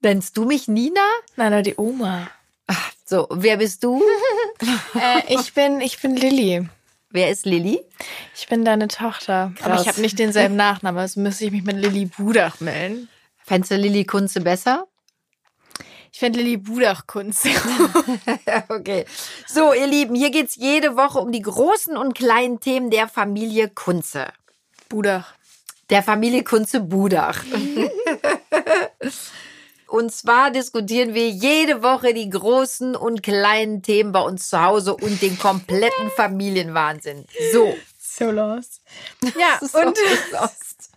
[0.00, 1.00] Nennst du mich Nina?
[1.36, 2.30] Nein, nein, die Oma.
[2.68, 4.00] Ach, so, wer bist du?
[4.94, 6.68] äh, ich bin, ich bin Lilly.
[7.10, 7.80] Wer ist Lilly?
[8.36, 9.52] Ich bin deine Tochter.
[9.56, 9.66] Krass.
[9.66, 13.08] Aber ich habe nicht denselben Nachnamen, also müsste ich mich mit Lilly Budach melden.
[13.44, 14.86] Fändest du Lilly Kunze besser?
[16.12, 17.48] Ich finde Lilly Budach Kunze.
[18.68, 19.04] okay.
[19.46, 23.68] So, ihr Lieben, hier geht's jede Woche um die großen und kleinen Themen der Familie
[23.68, 24.26] Kunze.
[24.88, 25.34] Budach.
[25.90, 27.42] Der Familie Kunze Budach.
[29.88, 34.94] Und zwar diskutieren wir jede Woche die großen und kleinen Themen bei uns zu Hause
[34.94, 37.24] und den kompletten Familienwahnsinn.
[37.52, 37.74] So.
[38.18, 38.82] So lost.
[39.22, 39.96] Ja, und,
[40.32, 40.90] lost.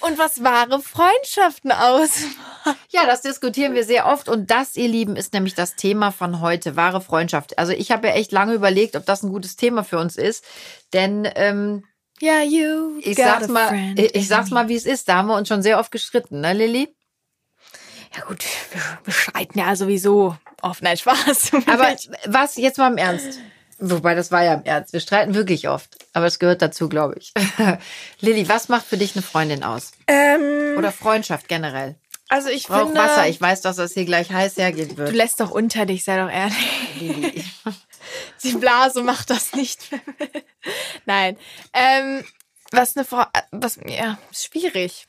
[0.00, 2.78] und was wahre Freundschaften ausmacht.
[2.88, 6.40] Ja, das diskutieren wir sehr oft und das, ihr Lieben, ist nämlich das Thema von
[6.40, 7.58] heute, wahre Freundschaft.
[7.58, 10.44] Also ich habe ja echt lange überlegt, ob das ein gutes Thema für uns ist,
[10.92, 11.84] denn ähm,
[12.20, 12.98] ja, you.
[13.00, 15.08] Ich sag's mal, ich, ich sag's mal, wie es ist.
[15.08, 16.92] Da haben wir uns schon sehr oft gestritten, ne, Lilly?
[18.16, 20.82] Ja gut, wir, wir streiten ja sowieso oft.
[20.82, 21.52] Nein, Spaß.
[21.66, 21.94] Aber
[22.26, 23.38] was, jetzt mal im Ernst.
[23.80, 24.92] Wobei, das war ja im Ernst.
[24.92, 25.96] Wir streiten wirklich oft.
[26.12, 27.32] Aber es gehört dazu, glaube ich.
[28.20, 29.92] Lilly, was macht für dich eine Freundin aus?
[30.08, 31.94] Ähm, Oder Freundschaft generell?
[32.28, 33.00] Also ich Brauch finde...
[33.00, 33.28] Wasser.
[33.28, 35.10] Ich weiß, dass das hier gleich heiß hergehen wird.
[35.10, 36.56] Du lässt doch unter dich, sei doch ehrlich.
[37.00, 37.44] Lilly.
[38.42, 40.00] Die Blase macht das nicht mehr.
[41.06, 41.36] Nein.
[41.72, 42.24] Ähm,
[42.70, 43.24] was eine Frau...
[43.50, 45.07] Was, ja, schwierig.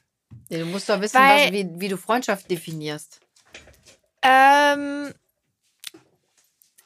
[0.50, 3.20] Du musst doch wissen, Weil, was, wie, wie du Freundschaft definierst.
[4.22, 5.14] Ähm,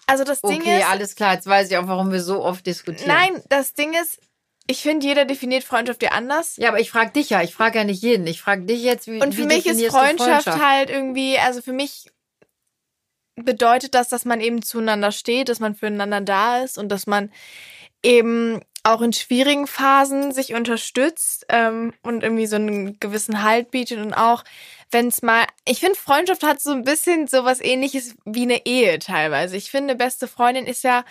[0.06, 0.84] also das Ding okay, ist.
[0.84, 1.34] Okay, alles klar.
[1.34, 3.08] Jetzt weiß ich auch, warum wir so oft diskutieren.
[3.08, 4.20] Nein, das Ding ist,
[4.68, 6.58] ich finde, jeder definiert Freundschaft ja anders.
[6.58, 7.42] Ja, aber ich frage dich ja.
[7.42, 8.28] Ich frage ja nicht jeden.
[8.28, 11.62] Ich frage dich jetzt, wie Und für wie mich ist Freundschaft, Freundschaft halt irgendwie, also
[11.62, 12.10] für mich
[13.36, 17.32] bedeutet das, dass man eben zueinander steht, dass man füreinander da ist und dass man
[18.04, 24.00] eben auch in schwierigen Phasen sich unterstützt ähm, und irgendwie so einen gewissen Halt bietet
[24.00, 24.44] und auch
[24.92, 29.00] wenn es mal, ich finde Freundschaft hat so ein bisschen sowas ähnliches wie eine Ehe
[29.00, 29.58] teilweise.
[29.58, 31.04] Ich finde, beste Freundin ist ja,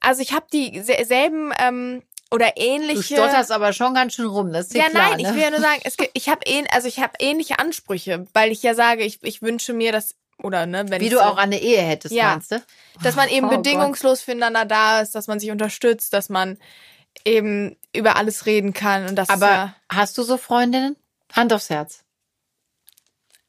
[0.00, 2.94] also ich habe dieselben ähm, oder ähnliche.
[2.94, 5.28] Du stotterst aber schon ganz schön rum, das ist ja, ja klar, nein, ne?
[5.28, 8.50] ich will ja nur sagen, es, ich habe ähn, also ich habe ähnliche Ansprüche, weil
[8.50, 11.38] ich ja sage, ich, ich wünsche mir, dass oder ne, wenn wie du so, auch
[11.38, 12.62] eine Ehe hättest, ja, meinst du?
[13.02, 14.24] Dass man eben oh bedingungslos Gott.
[14.26, 16.58] füreinander da ist, dass man sich unterstützt, dass man
[17.24, 19.06] eben über alles reden kann.
[19.06, 20.96] Und das Aber ja, hast du so Freundinnen?
[21.32, 22.04] Hand aufs Herz.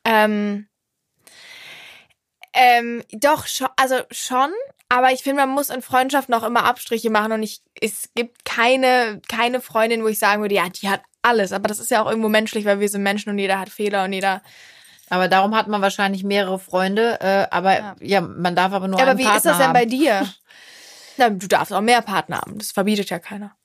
[0.04, 0.68] Ähm,
[2.54, 4.52] ähm, doch, schon, also schon,
[4.90, 8.46] aber ich finde, man muss in Freundschaften auch immer Abstriche machen und ich, es gibt
[8.46, 11.52] keine, keine Freundin, wo ich sagen würde, ja, die hat alles.
[11.52, 14.06] Aber das ist ja auch irgendwo menschlich, weil wir sind Menschen und jeder hat Fehler
[14.06, 14.42] und jeder.
[15.10, 17.96] Aber darum hat man wahrscheinlich mehrere Freunde, äh, aber ja.
[18.00, 18.22] ja.
[18.22, 20.28] man darf aber nur ja, einen Aber wie ist das denn bei dir?
[21.18, 22.58] Du darfst auch mehr Partner haben.
[22.58, 23.56] Das verbietet ja keiner.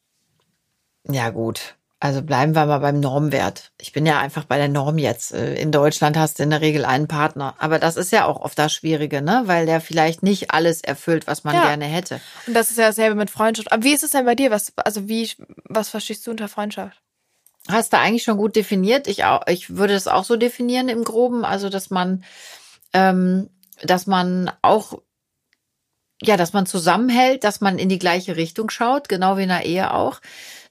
[1.09, 1.77] Ja, gut.
[2.03, 3.71] Also bleiben wir mal beim Normwert.
[3.81, 5.33] Ich bin ja einfach bei der Norm jetzt.
[5.33, 7.55] Äh, in Deutschland hast du in der Regel einen Partner.
[7.59, 9.43] Aber das ist ja auch oft das Schwierige, ne?
[9.45, 11.63] Weil der vielleicht nicht alles erfüllt, was man ja.
[11.63, 12.21] gerne hätte.
[12.49, 13.71] Und das ist ja dasselbe mit Freundschaft.
[13.71, 14.51] Aber wie ist es denn bei dir?
[14.51, 15.31] Was, also wie,
[15.65, 17.01] was verstehst du unter Freundschaft?
[17.69, 19.07] Hast du eigentlich schon gut definiert.
[19.07, 21.45] Ich auch, ich würde es auch so definieren im Groben.
[21.45, 22.25] Also, dass man,
[22.95, 23.49] ähm,
[23.85, 25.01] dass man auch
[26.23, 29.65] ja, dass man zusammenhält, dass man in die gleiche Richtung schaut, genau wie in der
[29.65, 30.21] Ehe auch,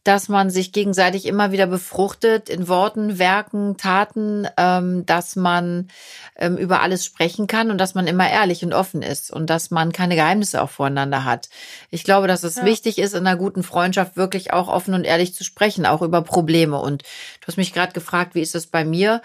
[0.04, 5.90] dass man sich gegenseitig immer wieder befruchtet in Worten, Werken, Taten, ähm, dass man
[6.36, 9.70] ähm, über alles sprechen kann und dass man immer ehrlich und offen ist und dass
[9.70, 11.50] man keine Geheimnisse auch voreinander hat.
[11.92, 12.66] Ich glaube, dass es ja.
[12.66, 16.24] wichtig ist, in einer guten Freundschaft wirklich auch offen und ehrlich zu sprechen, auch über
[16.24, 16.80] Probleme.
[16.80, 19.22] Und du hast mich gerade gefragt, wie ist es bei mir?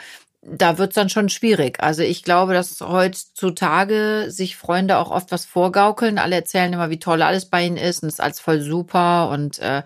[0.49, 1.83] Da wird's dann schon schwierig.
[1.83, 6.19] Also ich glaube, dass heutzutage sich Freunde auch oft was vorgaukeln.
[6.19, 9.29] Alle erzählen immer, wie toll alles bei ihnen ist und es ist alles voll super
[9.31, 9.83] und äh,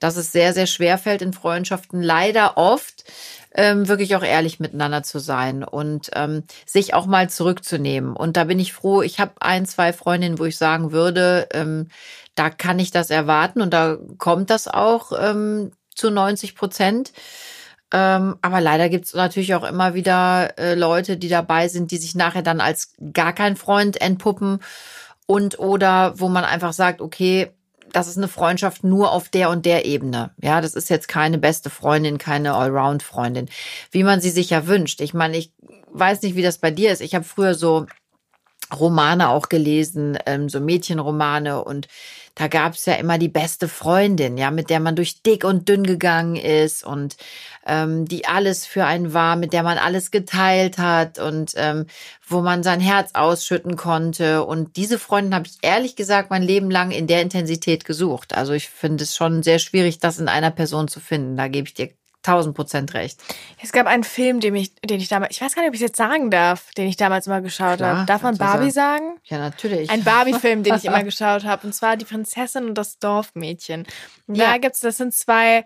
[0.00, 3.04] dass es sehr, sehr schwer fällt in Freundschaften leider oft
[3.54, 8.16] ähm, wirklich auch ehrlich miteinander zu sein und ähm, sich auch mal zurückzunehmen.
[8.16, 11.88] Und da bin ich froh, ich habe ein, zwei Freundinnen, wo ich sagen würde, ähm,
[12.34, 17.12] da kann ich das erwarten und da kommt das auch ähm, zu 90 Prozent.
[17.92, 21.98] Ähm, aber leider gibt es natürlich auch immer wieder äh, Leute, die dabei sind, die
[21.98, 24.60] sich nachher dann als gar kein Freund entpuppen
[25.26, 27.50] und oder wo man einfach sagt, okay,
[27.92, 30.30] das ist eine Freundschaft nur auf der und der Ebene.
[30.40, 33.50] Ja, das ist jetzt keine beste Freundin, keine Allround-Freundin,
[33.90, 35.02] wie man sie sich ja wünscht.
[35.02, 35.52] Ich meine, ich
[35.92, 37.02] weiß nicht, wie das bei dir ist.
[37.02, 37.86] Ich habe früher so
[38.78, 41.88] Romane auch gelesen, ähm, so Mädchenromane und
[42.34, 45.68] da gab es ja immer die beste Freundin, ja, mit der man durch dick und
[45.68, 47.16] dünn gegangen ist und
[47.66, 51.86] ähm, die alles für einen war, mit der man alles geteilt hat und ähm,
[52.26, 54.44] wo man sein Herz ausschütten konnte.
[54.44, 58.34] Und diese Freundin habe ich ehrlich gesagt mein Leben lang in der Intensität gesucht.
[58.34, 61.36] Also ich finde es schon sehr schwierig, das in einer Person zu finden.
[61.36, 61.90] Da gebe ich dir
[62.22, 63.20] tausend Prozent recht.
[63.62, 65.80] Es gab einen Film, den ich, den ich damals, ich weiß gar nicht, ob ich
[65.80, 68.06] es jetzt sagen darf, den ich damals immer geschaut habe.
[68.06, 69.18] Darf man Barbie sagen?
[69.24, 69.90] Ja, natürlich.
[69.90, 71.66] Ein Barbie-Film, den ich immer geschaut habe.
[71.66, 73.86] Und zwar Die Prinzessin und das Dorfmädchen.
[74.28, 74.52] Ja.
[74.52, 75.64] Da gibt's, das sind zwei,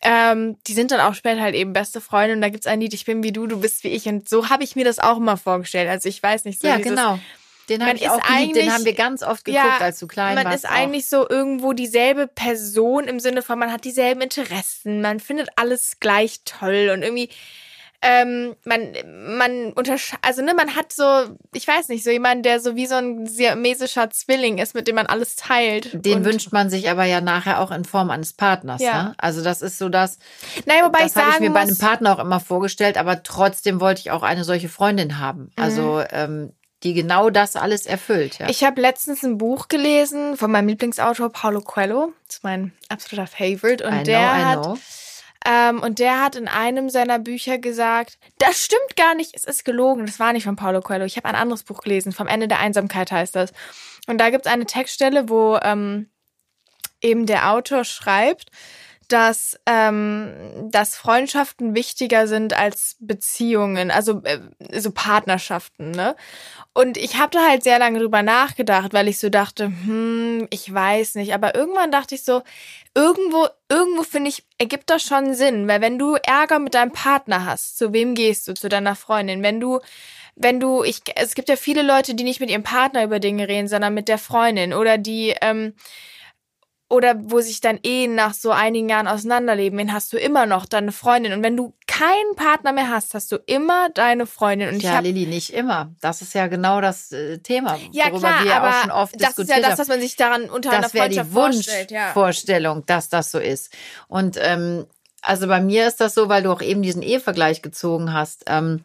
[0.00, 2.34] ähm, die sind dann auch später halt eben beste Freunde.
[2.34, 4.06] Und da gibt's ein Lied, ich bin wie du, du bist wie ich.
[4.06, 5.88] Und so habe ich mir das auch immer vorgestellt.
[5.88, 6.68] Also ich weiß nicht so.
[6.68, 7.18] Ja, dieses, genau.
[7.68, 10.34] Den habe ich auch geliebt, den haben wir ganz oft geguckt, ja, als du klein
[10.34, 10.64] man warst.
[10.64, 10.82] Man ist auch.
[10.82, 16.00] eigentlich so irgendwo dieselbe Person im Sinne von, man hat dieselben Interessen, man findet alles
[16.00, 17.30] gleich toll und irgendwie
[18.02, 18.94] ähm, man,
[19.36, 21.04] man unterscheidet, also ne, man hat so,
[21.52, 24.94] ich weiß nicht, so jemand, der so wie so ein siamesischer Zwilling ist, mit dem
[24.94, 25.90] man alles teilt.
[25.92, 28.80] Den wünscht man sich aber ja nachher auch in Form eines Partners.
[28.80, 29.02] Ja.
[29.02, 29.14] Ne?
[29.18, 30.18] Also das ist so das.
[30.64, 33.80] Nein, wobei das ich habe ich mir bei einem Partner auch immer vorgestellt, aber trotzdem
[33.80, 35.50] wollte ich auch eine solche Freundin haben.
[35.56, 36.04] Also mhm.
[36.12, 38.38] ähm, die genau das alles erfüllt.
[38.38, 38.48] Ja.
[38.48, 42.12] Ich habe letztens ein Buch gelesen von meinem Lieblingsautor Paulo Coelho.
[42.26, 43.86] Das ist mein absoluter Favorite.
[43.86, 44.78] Und I der know, hat.
[45.46, 49.64] Ähm, und der hat in einem seiner Bücher gesagt, das stimmt gar nicht, es ist
[49.64, 51.04] gelogen, das war nicht von Paulo Coelho.
[51.06, 53.52] Ich habe ein anderes Buch gelesen, vom Ende der Einsamkeit heißt das.
[54.06, 56.10] Und da gibt es eine Textstelle, wo ähm,
[57.00, 58.50] eben der Autor schreibt,
[59.12, 60.32] dass, ähm,
[60.70, 64.40] dass Freundschaften wichtiger sind als Beziehungen, also äh,
[64.80, 66.16] so Partnerschaften, ne?
[66.72, 70.72] Und ich habe da halt sehr lange drüber nachgedacht, weil ich so dachte, hm, ich
[70.72, 71.34] weiß nicht.
[71.34, 72.42] Aber irgendwann dachte ich so,
[72.94, 75.66] irgendwo, irgendwo finde ich, ergibt das schon Sinn.
[75.66, 78.54] Weil wenn du Ärger mit deinem Partner hast, zu wem gehst du?
[78.54, 79.42] Zu deiner Freundin.
[79.42, 79.80] Wenn du,
[80.36, 83.48] wenn du, ich, es gibt ja viele Leute, die nicht mit ihrem Partner über Dinge
[83.48, 85.74] reden, sondern mit der Freundin oder die, ähm,
[86.90, 90.66] oder wo sich dann Ehen nach so einigen Jahren auseinanderleben, den hast du immer noch
[90.66, 91.32] deine Freundin.
[91.32, 94.70] Und wenn du keinen Partner mehr hast, hast du immer deine Freundin.
[94.70, 95.92] Und ja, ich hab, Lilly, nicht immer.
[96.00, 99.14] Das ist ja genau das äh, Thema, ja, worüber klar, wir aber auch schon oft
[99.14, 102.78] das diskutiert ist ja das, was man sich daran unter das einer Freundschaft die Wunschvorstellung,
[102.78, 102.84] ja.
[102.86, 103.72] dass das so ist.
[104.08, 104.84] Und ähm,
[105.22, 108.44] also bei mir ist das so, weil du auch eben diesen Ehevergleich gezogen hast.
[108.48, 108.82] Ähm,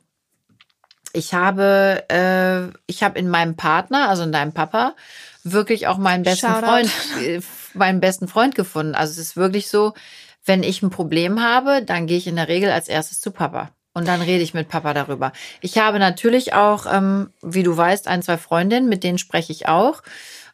[1.12, 4.96] ich habe, äh, ich habe in meinem Partner, also in deinem Papa,
[5.44, 6.66] wirklich auch meinen besten Shoutout.
[6.68, 6.92] Freund,
[7.24, 7.42] äh,
[7.76, 8.96] meinen besten Freund gefunden.
[8.96, 9.94] Also es ist wirklich so,
[10.46, 13.72] wenn ich ein Problem habe, dann gehe ich in der Regel als erstes zu Papa.
[13.94, 15.32] Und dann rede ich mit Papa darüber.
[15.62, 19.70] Ich habe natürlich auch, ähm, wie du weißt, ein, zwei Freundinnen, mit denen spreche ich
[19.70, 20.04] auch.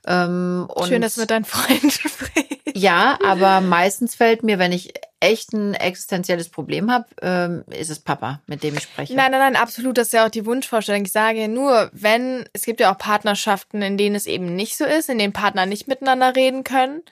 [0.08, 2.52] Ähm, Schön, dass du mit deinen Freunden sprichst.
[2.74, 8.00] Ja, aber meistens fällt mir, wenn ich echt ein existenzielles Problem habe, ähm, ist es
[8.00, 9.14] Papa, mit dem ich spreche.
[9.16, 9.98] Nein, nein, nein, absolut.
[9.98, 11.04] Das ist ja auch die Wunschvorstellung.
[11.04, 14.86] Ich sage nur, wenn, es gibt ja auch Partnerschaften, in denen es eben nicht so
[14.86, 17.04] ist, in denen Partner nicht miteinander reden können,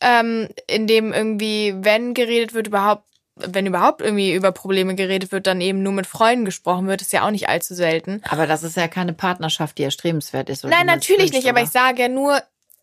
[0.00, 3.07] ähm, in dem irgendwie, wenn geredet wird, überhaupt
[3.46, 7.12] wenn überhaupt irgendwie über Probleme geredet wird, dann eben nur mit Freunden gesprochen wird, ist
[7.12, 8.22] ja auch nicht allzu selten.
[8.28, 10.64] Aber das ist ja keine Partnerschaft, die erstrebenswert ist.
[10.64, 12.42] Nein, natürlich nicht, aber ich sage ja nur,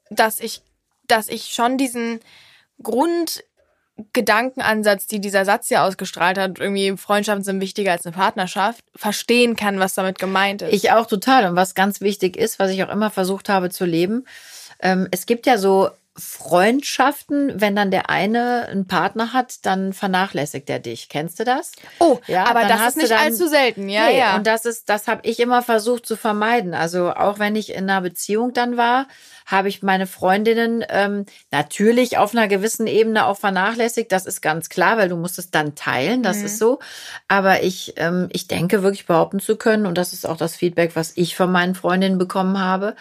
[0.10, 0.62] dass ich,
[1.08, 2.20] dass ich schon diesen
[2.82, 3.44] Grund
[4.12, 9.56] Gedankenansatz, die dieser Satz ja ausgestrahlt hat, irgendwie Freundschaften sind wichtiger als eine Partnerschaft, verstehen
[9.56, 10.74] kann, was damit gemeint ist.
[10.74, 11.50] Ich auch total.
[11.50, 14.26] Und was ganz wichtig ist, was ich auch immer versucht habe zu leben,
[14.82, 20.70] ähm, es gibt ja so Freundschaften, wenn dann der eine einen Partner hat, dann vernachlässigt
[20.70, 21.10] er dich.
[21.10, 21.74] Kennst du das?
[22.00, 24.38] Oh, ja, aber das ist nicht dann, allzu selten, ja, nee, ja.
[24.38, 26.74] Und das ist, das habe ich immer versucht zu vermeiden.
[26.74, 29.08] Also auch wenn ich in einer Beziehung dann war,
[29.46, 34.12] habe ich meine Freundinnen ähm, natürlich auf einer gewissen Ebene auch vernachlässigt.
[34.12, 36.24] Das ist ganz klar, weil du musst es dann teilen.
[36.24, 36.46] Das mhm.
[36.46, 36.80] ist so.
[37.28, 40.96] Aber ich, ähm, ich denke wirklich behaupten zu können, und das ist auch das Feedback,
[40.96, 42.96] was ich von meinen Freundinnen bekommen habe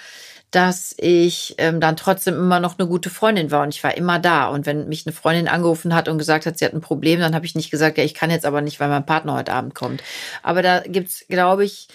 [0.54, 4.20] dass ich ähm, dann trotzdem immer noch eine gute Freundin war und ich war immer
[4.20, 4.46] da.
[4.46, 7.34] Und wenn mich eine Freundin angerufen hat und gesagt hat, sie hat ein Problem, dann
[7.34, 9.74] habe ich nicht gesagt, ja, ich kann jetzt aber nicht, weil mein Partner heute Abend
[9.74, 10.02] kommt.
[10.42, 11.88] Aber da gibt's, glaube ich,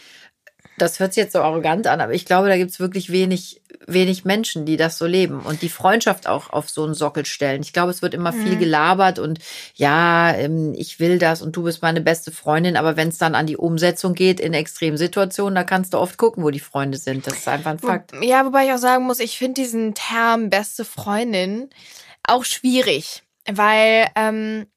[0.82, 4.26] das hört sich jetzt so arrogant an, aber ich glaube, da gibt's wirklich wenig, wenig
[4.26, 7.62] Menschen, die das so leben und die Freundschaft auch auf so einen Sockel stellen.
[7.62, 8.44] Ich glaube, es wird immer mhm.
[8.44, 9.40] viel gelabert und
[9.76, 13.36] ja, ähm, ich will das und du bist meine beste Freundin, aber wenn es dann
[13.36, 17.28] an die Umsetzung geht in Extremsituationen, da kannst du oft gucken, wo die Freunde sind.
[17.28, 18.12] Das ist einfach ein Fakt.
[18.22, 21.70] Ja, wobei ich auch sagen muss, ich finde diesen Term beste Freundin
[22.24, 24.68] auch schwierig, weil ähm,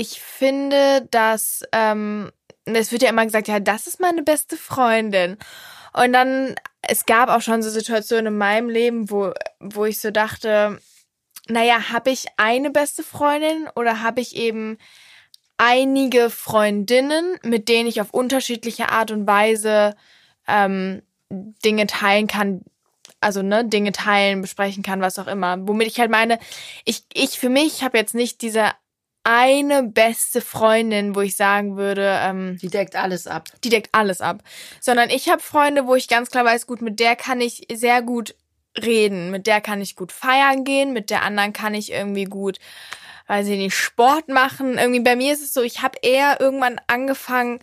[0.00, 2.30] ich finde, dass ähm,
[2.74, 5.36] es wird ja immer gesagt, ja, das ist meine beste Freundin.
[5.92, 10.10] Und dann es gab auch schon so Situationen in meinem Leben, wo, wo ich so
[10.10, 10.80] dachte,
[11.48, 14.78] naja, habe ich eine beste Freundin oder habe ich eben
[15.58, 19.94] einige Freundinnen, mit denen ich auf unterschiedliche Art und Weise
[20.48, 22.62] ähm, Dinge teilen kann,
[23.20, 25.56] also ne, Dinge teilen, besprechen kann, was auch immer.
[25.68, 26.38] Womit ich halt meine,
[26.84, 28.70] ich, ich für mich habe jetzt nicht diese
[29.24, 33.48] eine beste Freundin, wo ich sagen würde, ähm, die deckt alles ab.
[33.64, 34.42] Die deckt alles ab.
[34.80, 38.02] Sondern ich habe Freunde, wo ich ganz klar weiß, gut, mit der kann ich sehr
[38.02, 38.34] gut
[38.80, 42.58] reden, mit der kann ich gut feiern gehen, mit der anderen kann ich irgendwie gut,
[43.26, 44.78] weiß ich nicht, Sport machen.
[44.78, 47.60] Irgendwie bei mir ist es so, ich habe eher irgendwann angefangen,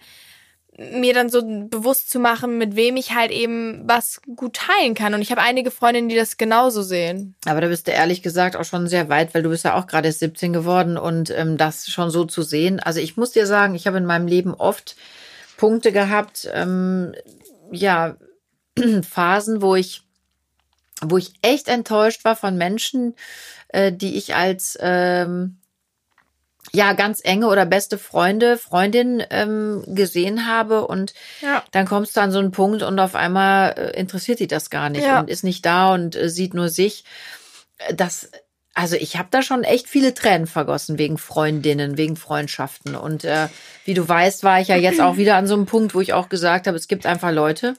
[0.77, 5.15] mir dann so bewusst zu machen, mit wem ich halt eben was gut teilen kann.
[5.15, 7.35] Und ich habe einige Freundinnen, die das genauso sehen.
[7.45, 9.87] Aber da bist du ehrlich gesagt auch schon sehr weit, weil du bist ja auch
[9.87, 12.79] gerade 17 geworden und ähm, das schon so zu sehen.
[12.79, 14.95] Also ich muss dir sagen, ich habe in meinem Leben oft
[15.57, 17.15] Punkte gehabt, ähm,
[17.71, 18.15] ja,
[19.01, 20.03] Phasen, wo ich,
[21.01, 23.15] wo ich echt enttäuscht war von Menschen,
[23.69, 25.57] äh, die ich als ähm,
[26.73, 31.63] ja ganz enge oder beste Freunde, Freundin ähm, gesehen habe und ja.
[31.71, 34.89] dann kommst du an so einen Punkt und auf einmal äh, interessiert die das gar
[34.89, 35.19] nicht ja.
[35.19, 37.03] und ist nicht da und äh, sieht nur sich.
[37.93, 38.29] Das
[38.73, 43.47] also ich habe da schon echt viele Tränen vergossen wegen Freundinnen, wegen Freundschaften und äh,
[43.85, 46.13] wie du weißt, war ich ja jetzt auch wieder an so einem Punkt, wo ich
[46.13, 47.73] auch gesagt habe, es gibt einfach Leute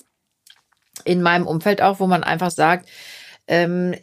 [1.05, 2.89] in meinem Umfeld auch, wo man einfach sagt,
[3.47, 3.95] ähm,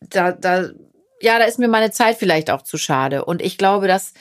[0.00, 0.70] da, da
[1.20, 3.24] ja, da ist mir meine Zeit vielleicht auch zu schade.
[3.24, 4.12] Und ich glaube, dass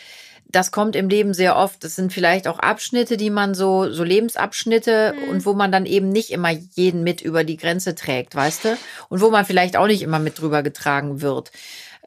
[0.51, 1.83] das kommt im Leben sehr oft.
[1.83, 5.29] Das sind vielleicht auch Abschnitte, die man so, so Lebensabschnitte mhm.
[5.29, 8.77] und wo man dann eben nicht immer jeden mit über die Grenze trägt, weißt du?
[9.09, 11.51] Und wo man vielleicht auch nicht immer mit drüber getragen wird.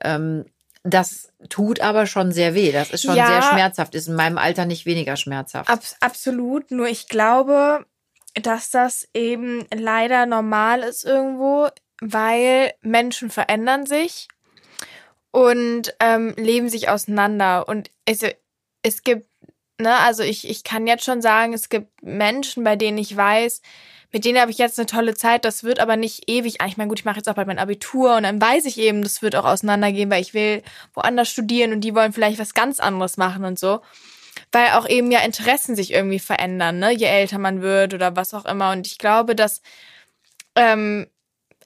[0.02, 0.44] Ähm,
[0.82, 2.72] das tut aber schon sehr weh.
[2.72, 3.94] Das ist schon ja, sehr schmerzhaft.
[3.94, 5.70] Ist in meinem Alter nicht weniger schmerzhaft.
[5.70, 6.72] Ab, absolut.
[6.72, 7.86] Nur ich glaube,
[8.34, 11.68] dass das eben leider normal ist irgendwo,
[12.00, 14.26] weil Menschen verändern sich
[15.32, 17.66] und ähm, leben sich auseinander.
[17.66, 18.20] Und es,
[18.82, 19.26] es gibt,
[19.80, 23.62] ne, also ich, ich kann jetzt schon sagen, es gibt Menschen, bei denen ich weiß,
[24.12, 26.58] mit denen habe ich jetzt eine tolle Zeit, das wird aber nicht ewig.
[26.66, 29.02] Ich meine, gut, ich mache jetzt auch bald mein Abitur und dann weiß ich eben,
[29.02, 30.62] das wird auch auseinandergehen, weil ich will
[30.92, 33.80] woanders studieren und die wollen vielleicht was ganz anderes machen und so.
[34.52, 38.34] Weil auch eben ja Interessen sich irgendwie verändern, ne, je älter man wird oder was
[38.34, 38.72] auch immer.
[38.72, 39.62] Und ich glaube, dass
[40.56, 41.06] ähm,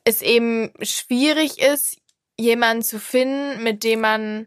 [0.05, 1.99] es eben schwierig ist,
[2.38, 4.47] jemanden zu finden, mit dem man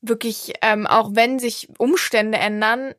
[0.00, 2.94] wirklich, ähm, auch wenn sich Umstände ändern,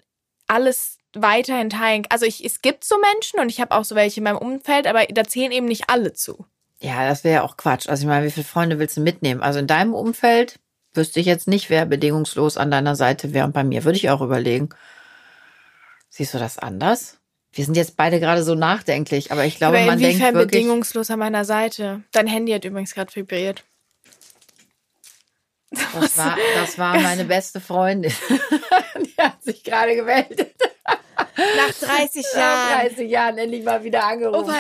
[0.47, 2.05] alles weiterhin teilen.
[2.09, 4.87] Also ich, es gibt so Menschen und ich habe auch so welche in meinem Umfeld,
[4.87, 6.45] aber da zählen eben nicht alle zu.
[6.81, 7.89] Ja, das wäre ja auch Quatsch.
[7.89, 9.41] Also ich meine, wie viele Freunde willst du mitnehmen?
[9.41, 10.59] Also in deinem Umfeld
[10.93, 13.45] wüsste ich jetzt nicht, wer bedingungslos an deiner Seite wäre.
[13.45, 14.69] Und bei mir würde ich auch überlegen.
[16.09, 17.19] Siehst du das anders?
[17.51, 20.45] Wir sind jetzt beide gerade so nachdenklich, aber ich glaube, aber man denkt wirklich...
[20.45, 22.03] bedingungslos an meiner Seite?
[22.11, 23.65] Dein Handy hat übrigens gerade vibriert.
[25.71, 28.11] Das war, das war meine beste Freundin.
[28.99, 30.55] Die hat sich gerade gemeldet.
[31.17, 32.71] Nach 30 Jahren.
[32.71, 34.49] Nach 30 Jahren endlich mal wieder angerufen.
[34.49, 34.51] Oh,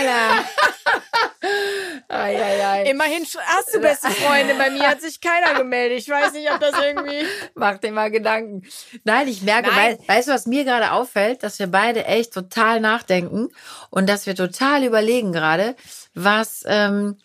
[2.09, 2.83] ai, ai, ai.
[2.83, 4.53] Immerhin hast du beste Freunde.
[4.55, 5.99] Bei mir hat sich keiner gemeldet.
[5.99, 7.25] Ich weiß nicht, ob das irgendwie.
[7.55, 8.67] Macht dir mal Gedanken.
[9.03, 9.97] Nein, ich merke, Nein.
[9.97, 11.43] Weißt, weißt du, was mir gerade auffällt?
[11.43, 13.49] Dass wir beide echt total nachdenken
[13.89, 15.75] und dass wir total überlegen gerade,
[16.13, 17.17] was, ähm,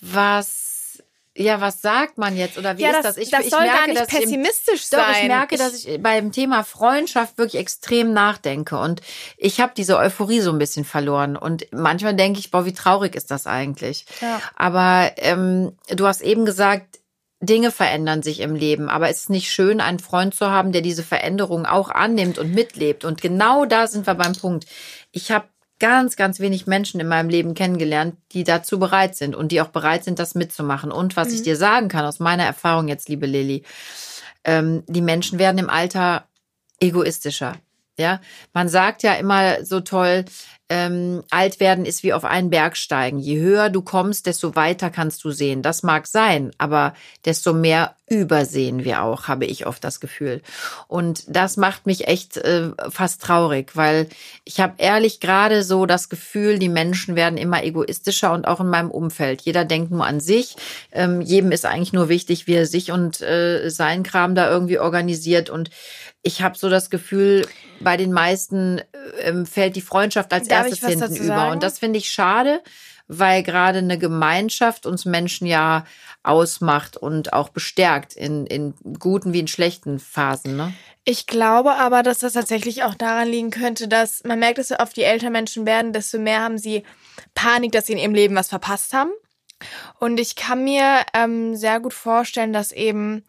[0.00, 0.69] was
[1.40, 3.16] ja, was sagt man jetzt oder wie ja, ist das?
[3.16, 5.00] Ich, das ich soll merke, gar nicht pessimistisch ich, sein.
[5.00, 9.00] Doch, ich merke, ich, dass ich beim Thema Freundschaft wirklich extrem nachdenke und
[9.36, 13.14] ich habe diese Euphorie so ein bisschen verloren und manchmal denke ich, boah, wie traurig
[13.14, 14.04] ist das eigentlich?
[14.20, 14.40] Ja.
[14.54, 16.98] Aber ähm, du hast eben gesagt,
[17.42, 20.82] Dinge verändern sich im Leben, aber es ist nicht schön, einen Freund zu haben, der
[20.82, 23.06] diese Veränderung auch annimmt und mitlebt.
[23.06, 24.66] Und genau da sind wir beim Punkt.
[25.10, 25.46] Ich habe
[25.80, 29.68] ganz, ganz wenig Menschen in meinem Leben kennengelernt, die dazu bereit sind und die auch
[29.68, 30.92] bereit sind, das mitzumachen.
[30.92, 31.34] Und was mhm.
[31.34, 33.64] ich dir sagen kann aus meiner Erfahrung jetzt, liebe Lilly,
[34.44, 36.28] ähm, die Menschen werden im Alter
[36.78, 37.56] egoistischer.
[37.98, 38.20] Ja,
[38.54, 40.24] man sagt ja immer so toll,
[40.70, 43.18] ähm, alt werden ist wie auf einen Berg steigen.
[43.18, 45.62] Je höher du kommst, desto weiter kannst du sehen.
[45.62, 50.42] Das mag sein, aber desto mehr übersehen wir auch, habe ich oft das Gefühl.
[50.86, 54.08] Und das macht mich echt äh, fast traurig, weil
[54.44, 58.68] ich habe ehrlich gerade so das Gefühl, die Menschen werden immer egoistischer und auch in
[58.68, 59.42] meinem Umfeld.
[59.42, 60.54] Jeder denkt nur an sich.
[60.92, 64.78] Ähm, jedem ist eigentlich nur wichtig, wie er sich und äh, seinen Kram da irgendwie
[64.78, 65.50] organisiert.
[65.50, 65.70] Und
[66.22, 67.46] ich habe so das Gefühl,
[67.80, 68.80] bei den meisten
[69.20, 71.26] ähm, fällt die Freundschaft als Darf erstes hinten über.
[71.26, 71.52] Sagen?
[71.52, 72.62] Und das finde ich schade,
[73.08, 75.84] weil gerade eine Gemeinschaft uns Menschen ja
[76.22, 80.56] ausmacht und auch bestärkt in, in guten wie in schlechten Phasen.
[80.56, 80.74] Ne?
[81.04, 84.76] Ich glaube aber, dass das tatsächlich auch daran liegen könnte, dass man merkt, dass so
[84.76, 86.84] oft die älter Menschen werden, desto mehr haben sie
[87.34, 89.10] Panik, dass sie in ihrem Leben was verpasst haben.
[89.98, 93.24] Und ich kann mir ähm, sehr gut vorstellen, dass eben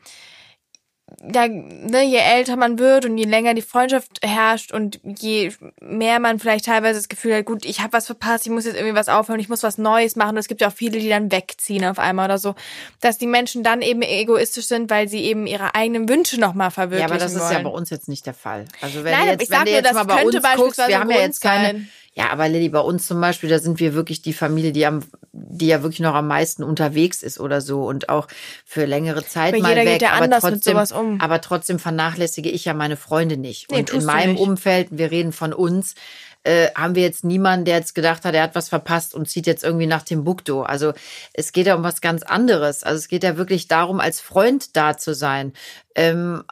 [1.34, 6.20] ja, ne, je älter man wird und je länger die Freundschaft herrscht und je mehr
[6.20, 8.96] man vielleicht teilweise das Gefühl hat, gut, ich habe was verpasst, ich muss jetzt irgendwie
[8.96, 10.32] was aufhören, ich muss was Neues machen.
[10.32, 12.56] Und es gibt ja auch viele, die dann wegziehen auf einmal oder so,
[13.02, 17.10] dass die Menschen dann eben egoistisch sind, weil sie eben ihre eigenen Wünsche nochmal verwirklichen
[17.10, 17.44] Ja, aber das wollen.
[17.44, 18.66] ist ja bei uns jetzt nicht der Fall.
[18.82, 20.78] Also wenn Nein, jetzt, ich wenn sag nur, jetzt das mal bei könnte uns guckst,
[20.78, 21.90] wir beispielsweise haben ja jetzt keine, sein.
[22.14, 25.02] Ja, aber Lilly, bei uns zum Beispiel, da sind wir wirklich die Familie, die am,
[25.32, 28.28] die ja wirklich noch am meisten unterwegs ist oder so und auch
[28.66, 29.94] für längere Zeit Aber mal jeder weg.
[29.94, 31.22] geht ja aber anders trotzdem, mit sowas um.
[31.22, 33.72] aber trotzdem vernachlässige ich ja meine Freunde nicht.
[33.72, 34.42] Nee, und in meinem nicht.
[34.42, 35.96] Umfeld, wir reden von uns,
[36.44, 39.48] äh, haben wir jetzt niemanden, der jetzt gedacht hat, er hat was verpasst und zieht
[39.48, 40.64] jetzt irgendwie nach Timbuktu.
[40.64, 40.92] Also
[41.34, 42.84] es geht ja um was ganz anderes.
[42.84, 45.54] Also es geht ja wirklich darum, als Freund da zu sein.
[45.96, 46.44] Ähm,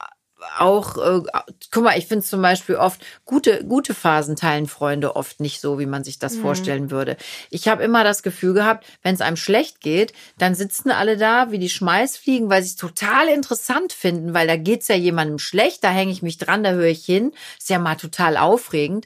[0.58, 1.22] auch, äh,
[1.72, 5.80] guck mal, ich finde zum Beispiel oft, gute, gute Phasen teilen Freunde oft nicht so,
[5.80, 7.18] wie man sich das vorstellen würde.
[7.50, 11.52] Ich habe immer das Gefühl gehabt, wenn es einem schlecht geht, dann sitzen alle da
[11.52, 15.84] wie die Schmeißfliegen, weil sie es total interessant finden, weil da geht's ja jemandem schlecht,
[15.84, 17.32] da hänge ich mich dran, da höre ich hin.
[17.58, 19.06] Ist ja mal total aufregend.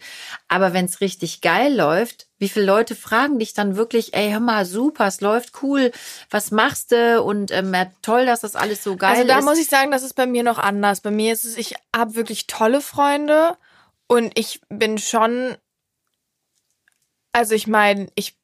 [0.53, 4.39] Aber wenn es richtig geil läuft, wie viele Leute fragen dich dann wirklich, ey, hör
[4.39, 5.91] mal, super, es läuft cool,
[6.29, 7.23] was machst du?
[7.23, 9.45] Und ähm, ja, toll, dass das alles so geil Also da ist.
[9.45, 11.01] muss ich sagen, das ist bei mir noch anders.
[11.01, 13.57] Bei mir ist es, ich habe wirklich tolle Freunde
[14.05, 15.57] und ich bin schon,
[17.31, 18.35] also ich meine, ich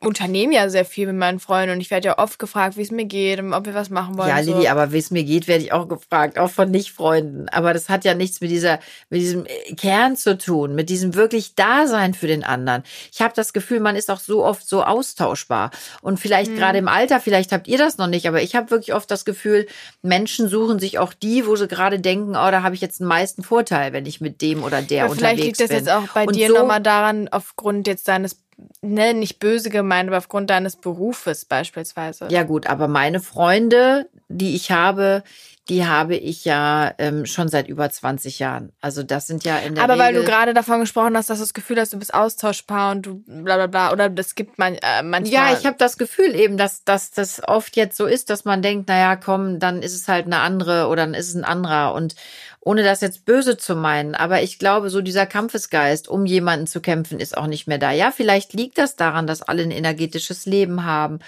[0.00, 2.90] unternehme ja sehr viel mit meinen Freunden und ich werde ja oft gefragt, wie es
[2.90, 4.28] mir geht und ob wir was machen wollen.
[4.30, 4.68] Ja, und so.
[4.68, 7.48] Aber wie es mir geht, werde ich auch gefragt, auch von Nicht-Freunden.
[7.50, 11.54] Aber das hat ja nichts mit dieser, mit diesem Kern zu tun, mit diesem wirklich
[11.54, 12.82] Dasein für den anderen.
[13.12, 15.70] Ich habe das Gefühl, man ist auch so oft so austauschbar.
[16.00, 16.56] Und vielleicht Mhm.
[16.56, 19.24] gerade im Alter, vielleicht habt ihr das noch nicht, aber ich habe wirklich oft das
[19.24, 19.68] Gefühl,
[20.02, 23.06] Menschen suchen sich auch die, wo sie gerade denken, oh, da habe ich jetzt den
[23.06, 25.76] meisten Vorteil, wenn ich mit dem oder der Aber vielleicht unterwegs liegt das bin.
[25.78, 28.41] jetzt auch bei Und dir so, nochmal daran, aufgrund jetzt deines,
[28.80, 32.28] ne, nicht böse gemeint, aber aufgrund deines Berufes beispielsweise.
[32.30, 35.22] Ja gut, aber meine Freunde, die ich habe,
[35.68, 38.72] die habe ich ja ähm, schon seit über 20 Jahren.
[38.80, 41.38] Also das sind ja in der aber weil du Regel, gerade davon gesprochen hast, dass
[41.38, 44.58] du das Gefühl hast, du bist austauschbar und du bla bla bla, oder das gibt
[44.58, 45.52] man äh, manchmal.
[45.52, 48.60] Ja, ich habe das Gefühl eben, dass, dass das oft jetzt so ist, dass man
[48.60, 51.94] denkt, naja, komm, dann ist es halt eine andere oder dann ist es ein anderer.
[51.94, 52.16] Und
[52.64, 56.80] ohne das jetzt böse zu meinen, aber ich glaube, so dieser Kampfesgeist, um jemanden zu
[56.80, 57.90] kämpfen, ist auch nicht mehr da.
[57.90, 61.18] Ja, vielleicht liegt das daran, dass alle ein energetisches Leben haben.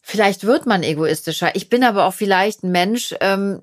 [0.00, 1.54] Vielleicht wird man egoistischer.
[1.54, 3.60] Ich bin aber auch vielleicht ein Mensch, ähm,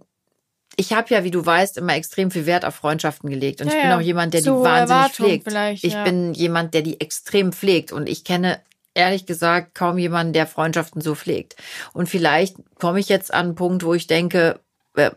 [0.80, 3.62] ich habe ja, wie du weißt, immer extrem viel Wert auf Freundschaften gelegt.
[3.62, 5.44] Und Ja, ich bin auch jemand, der die wahnsinnig pflegt.
[5.46, 6.04] vielleicht, Ich ja.
[6.04, 7.92] bin jemand, der die extrem pflegt.
[7.92, 8.60] Und ich kenne
[8.94, 11.56] ehrlich gesagt kaum jemanden, der Freundschaften so pflegt.
[11.94, 14.60] Und vielleicht komme ich jetzt an einen Punkt, wo ich denke,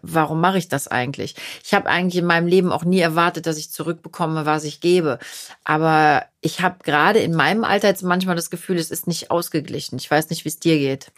[0.03, 1.35] warum mache ich das eigentlich?
[1.65, 5.19] Ich habe eigentlich in meinem Leben auch nie erwartet, dass ich zurückbekomme, was ich gebe.
[5.65, 9.99] Aber ich habe gerade in meinem Alter jetzt manchmal das Gefühl, es ist nicht ausgeglichen.
[9.99, 11.13] Ich weiß nicht, wie es dir geht.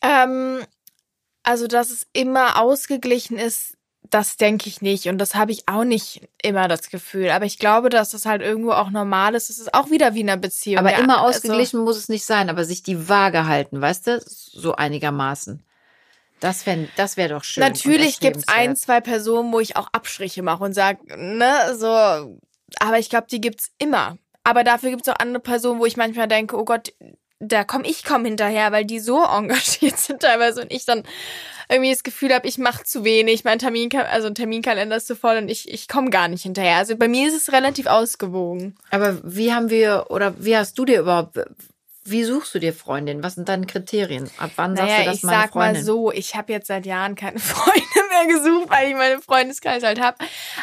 [0.00, 0.64] Ähm,
[1.42, 3.76] also, dass es immer ausgeglichen ist,
[4.10, 5.06] das denke ich nicht.
[5.08, 7.30] Und das habe ich auch nicht immer das Gefühl.
[7.30, 9.48] Aber ich glaube, dass das halt irgendwo auch normal ist.
[9.48, 10.78] Es ist auch wieder wie in einer Beziehung.
[10.78, 14.06] Aber ja, immer also- ausgeglichen muss es nicht sein, aber sich die Waage halten, weißt
[14.08, 14.22] du?
[14.26, 15.62] So einigermaßen.
[16.42, 17.62] Das wäre das wär doch schön.
[17.62, 18.78] Natürlich gibt's ein, erstrebenswert.
[18.78, 21.86] zwei Personen, wo ich auch Abstriche mache und sage, ne, so,
[22.80, 24.18] aber ich glaube, die gibt's immer.
[24.42, 26.92] Aber dafür gibt's auch andere Personen, wo ich manchmal denke, oh Gott,
[27.38, 31.04] da komm ich komm hinterher, weil die so engagiert sind teilweise und ich dann
[31.68, 35.14] irgendwie das Gefühl habe, ich mache zu wenig, mein Termin, also ein Terminkalender ist zu
[35.14, 36.76] voll und ich, ich komme gar nicht hinterher.
[36.76, 38.74] Also bei mir ist es relativ ausgewogen.
[38.90, 41.38] Aber wie haben wir, oder wie hast du dir überhaupt,
[42.04, 43.22] wie suchst du dir Freundin?
[43.22, 44.28] Was sind deine Kriterien?
[44.38, 45.74] Ab wann sagst Naja, du, das ich meine sag Freundin?
[45.74, 49.84] mal so, ich habe jetzt seit Jahren keine Freunde mehr gesucht, weil ich meine Freundeskreis
[49.84, 50.18] halt hab.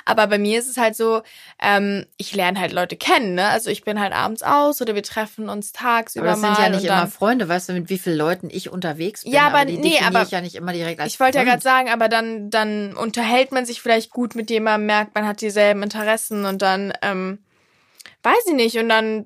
[0.06, 1.22] Aber bei mir ist es halt so,
[1.62, 3.48] ähm, ich lerne halt Leute kennen, ne?
[3.48, 6.56] Also ich bin halt abends aus oder wir treffen uns tagsüber aber das mal.
[6.56, 9.32] sind ja nicht immer Freunde, weißt du, mit wie vielen Leuten ich unterwegs bin.
[9.34, 11.62] Ja, aber die nee, aber ich ja nicht immer direkt als Ich wollte ja gerade
[11.62, 15.84] sagen, aber dann, dann unterhält man sich vielleicht gut mit jemandem, merkt, man hat dieselben
[15.84, 17.40] Interessen und dann, ähm,
[18.24, 19.26] weiß ich nicht, und dann,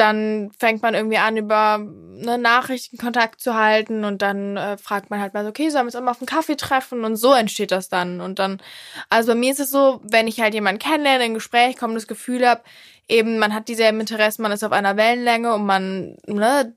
[0.00, 5.10] dann fängt man irgendwie an, über ne, Nachrichten Kontakt zu halten und dann äh, fragt
[5.10, 7.04] man halt mal so, okay, sollen wir uns auch mal auf einen Kaffee treffen?
[7.04, 8.20] Und so entsteht das dann.
[8.20, 8.60] Und dann,
[9.10, 11.94] also bei mir ist es so, wenn ich halt jemanden kennenlerne, in ein Gespräch komme,
[11.94, 12.62] das Gefühl habe,
[13.08, 16.74] eben, man hat dieselben Interessen, man ist auf einer Wellenlänge und man, ne,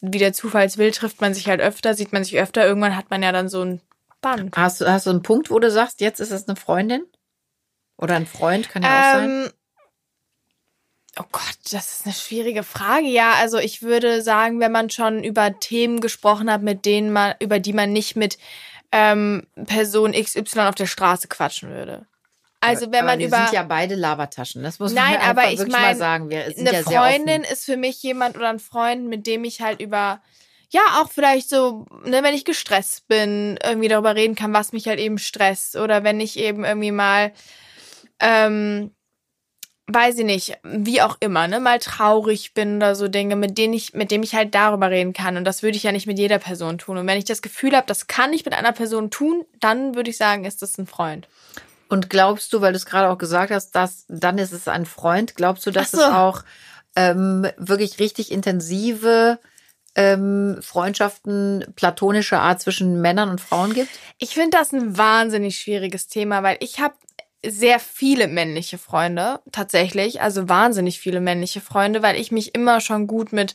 [0.00, 2.66] wie der Zufalls will, trifft man sich halt öfter, sieht man sich öfter.
[2.66, 3.80] Irgendwann hat man ja dann so ein
[4.20, 4.56] Band.
[4.56, 7.04] Hast, du- hast du einen Punkt, wo du sagst, jetzt ist es eine Freundin?
[7.98, 9.50] Oder ein Freund, kann ja auch sein.
[11.18, 13.06] Oh Gott, das ist eine schwierige Frage.
[13.06, 17.34] Ja, also ich würde sagen, wenn man schon über Themen gesprochen hat, mit denen man,
[17.38, 18.38] über die man nicht mit
[18.92, 22.06] ähm, Person XY auf der Straße quatschen würde.
[22.60, 24.62] Also wenn man wir über sind ja beide Labertaschen.
[24.62, 26.30] Das muss Nein, man aber ich wirklich mein, mal sagen.
[26.30, 29.60] Wir sind eine ja Freundin ist für mich jemand oder ein Freund, mit dem ich
[29.60, 30.22] halt über
[30.70, 34.86] ja auch vielleicht so, ne, wenn ich gestresst bin, irgendwie darüber reden kann, was mich
[34.86, 37.32] halt eben stresst oder wenn ich eben irgendwie mal
[38.20, 38.92] ähm,
[39.92, 43.74] weiß ich nicht, wie auch immer, ne, mal traurig bin oder so Dinge, mit denen
[43.74, 45.36] ich, mit dem ich halt darüber reden kann.
[45.36, 46.98] Und das würde ich ja nicht mit jeder Person tun.
[46.98, 50.10] Und wenn ich das Gefühl habe, das kann ich mit einer Person tun, dann würde
[50.10, 51.28] ich sagen, ist das ein Freund.
[51.88, 54.86] Und glaubst du, weil du es gerade auch gesagt hast, dass dann ist es ein
[54.86, 55.98] Freund, glaubst du, dass so.
[55.98, 56.42] es auch
[56.96, 59.38] ähm, wirklich richtig intensive
[59.94, 63.90] ähm, Freundschaften platonischer Art zwischen Männern und Frauen gibt?
[64.18, 66.94] Ich finde das ein wahnsinnig schwieriges Thema, weil ich habe
[67.44, 73.06] sehr viele männliche Freunde, tatsächlich, also wahnsinnig viele männliche Freunde, weil ich mich immer schon
[73.06, 73.54] gut mit,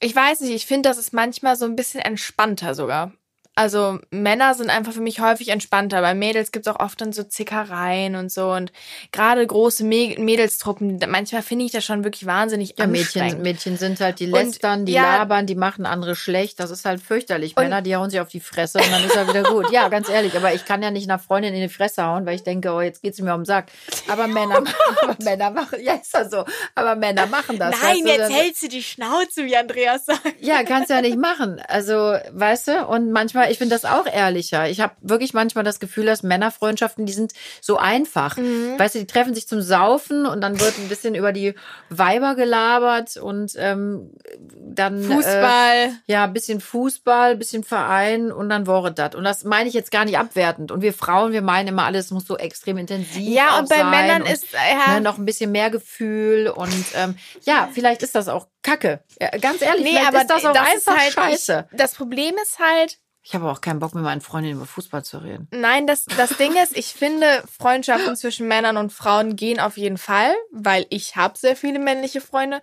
[0.00, 3.12] ich weiß nicht, ich finde, das ist manchmal so ein bisschen entspannter sogar.
[3.56, 6.02] Also Männer sind einfach für mich häufig entspannter.
[6.02, 8.52] Bei Mädels gibt's auch oft dann so Zickereien und so.
[8.52, 8.70] Und
[9.12, 13.40] gerade große Mä- Mädelstruppen, manchmal finde ich das schon wirklich wahnsinnig Ja, Mädchen.
[13.42, 15.16] Mädchen sind halt die Und, lästern, die ja.
[15.16, 16.60] labern, die machen andere schlecht.
[16.60, 17.56] Das ist halt fürchterlich.
[17.56, 19.70] Männer, die hauen sich auf die Fresse und dann ist er wieder gut.
[19.72, 20.36] Ja, ganz ehrlich.
[20.36, 22.80] Aber ich kann ja nicht einer Freundin in die Fresse hauen, weil ich denke, oh,
[22.82, 23.66] jetzt geht's mir um den Sack.
[24.08, 24.62] Aber Männer,
[25.02, 26.44] aber Männer machen, ja, ist ja so.
[26.74, 27.74] Aber Männer machen das.
[27.80, 30.20] Nein, weißt du, jetzt dann- hältst du die Schnauze, wie Andreas sagt.
[30.40, 31.58] Ja, kannst ja nicht machen.
[31.68, 34.68] Also, weißt du, und manchmal, ich finde das auch ehrlicher.
[34.68, 38.36] Ich habe wirklich manchmal das Gefühl, dass Männerfreundschaften, die sind so einfach.
[38.36, 38.78] Mhm.
[38.78, 41.54] Weißt du, die treffen sich zum Saufen und dann wird ein bisschen über die
[41.90, 44.10] Weiber gelabert und ähm,
[44.58, 45.90] dann Äh, Fußball.
[46.06, 49.14] ja, ein bisschen Fußball, ein bisschen Verein und dann war das.
[49.14, 50.70] Und das meine ich jetzt gar nicht abwertend.
[50.72, 54.22] Und wir Frauen, wir meinen immer, alles muss so extrem intensiv Ja, und bei Männern
[54.22, 58.28] und, ist, ja, ne, noch ein bisschen mehr Gefühl und ähm, ja, vielleicht ist das
[58.28, 59.00] auch Kacke.
[59.20, 61.68] Ja, ganz ehrlich, nee, vielleicht aber ist das auch ist einfach halt, scheiße.
[61.70, 65.04] Ich, das Problem ist halt, Ich habe auch keinen Bock mit meinen Freundinnen über Fußball
[65.04, 65.48] zu reden.
[65.50, 69.98] nein, das, das Ding ist, ich finde, Freundschaften zwischen Männern und Frauen gehen auf jeden
[69.98, 72.62] Fall, weil ich habe sehr viele männliche Freunde,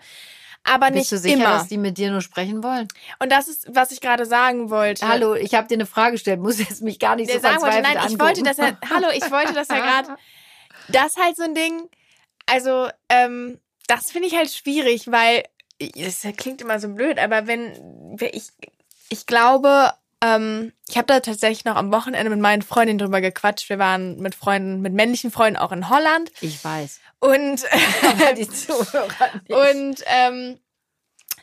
[0.63, 1.57] aber Bist nicht du sicher, immer.
[1.57, 2.87] dass die mit dir nur sprechen wollen?
[3.19, 5.05] Und das ist, was ich gerade sagen wollte.
[5.05, 7.61] Hallo, ich habe dir eine Frage gestellt, muss jetzt mich gar nicht Der so sagen
[7.61, 8.19] wollte, nein, ich angucken.
[8.21, 10.15] wollte das ja, hallo, ich wollte das ja gerade,
[10.87, 11.89] das halt so ein Ding,
[12.45, 15.43] also, ähm, das finde ich halt schwierig, weil,
[15.97, 17.73] das klingt immer so blöd, aber wenn,
[18.17, 18.47] wenn ich,
[19.09, 19.91] ich glaube,
[20.23, 23.69] ähm, ich habe da tatsächlich noch am Wochenende mit meinen Freundinnen drüber gequatscht.
[23.69, 26.99] Wir waren mit Freunden, mit männlichen Freunden auch in Holland Ich weiß.
[27.19, 27.63] und
[28.03, 29.09] Aber die Zuhörer
[29.47, 29.51] nicht.
[29.51, 30.59] und ähm,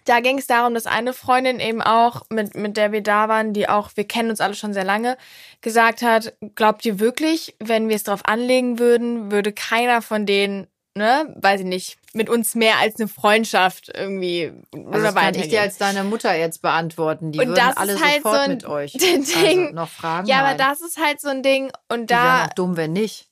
[0.06, 3.52] da ging es darum, dass eine Freundin eben auch, mit, mit der wir da waren,
[3.52, 5.16] die auch, wir kennen uns alle schon sehr lange,
[5.60, 10.66] gesagt hat, glaubt ihr wirklich, wenn wir es drauf anlegen würden, würde keiner von denen,
[11.00, 15.34] ne, weiß ich nicht, mit uns mehr als eine Freundschaft irgendwie Also oder das kann
[15.34, 17.32] ich dir als deine Mutter jetzt beantworten.
[17.32, 18.92] Die Und würden das ist alle halt sofort so ein mit euch.
[19.00, 19.24] Ding.
[19.62, 20.26] Also noch Fragen?
[20.28, 20.58] ja, aber Nein.
[20.58, 23.28] das ist halt so ein Ding und Die da, auch dumm, wenn nicht.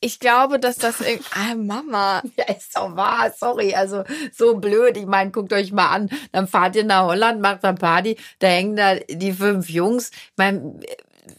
[0.00, 3.74] ich glaube, dass das irgendwie, ah, Mama, Ja, ist doch wahr, sorry.
[3.74, 4.96] Also so blöd.
[4.96, 6.10] Ich meine, guckt euch mal an.
[6.32, 10.10] Dann fahrt ihr nach Holland, macht eine Party, da hängen da die fünf Jungs.
[10.10, 10.78] Ich meine,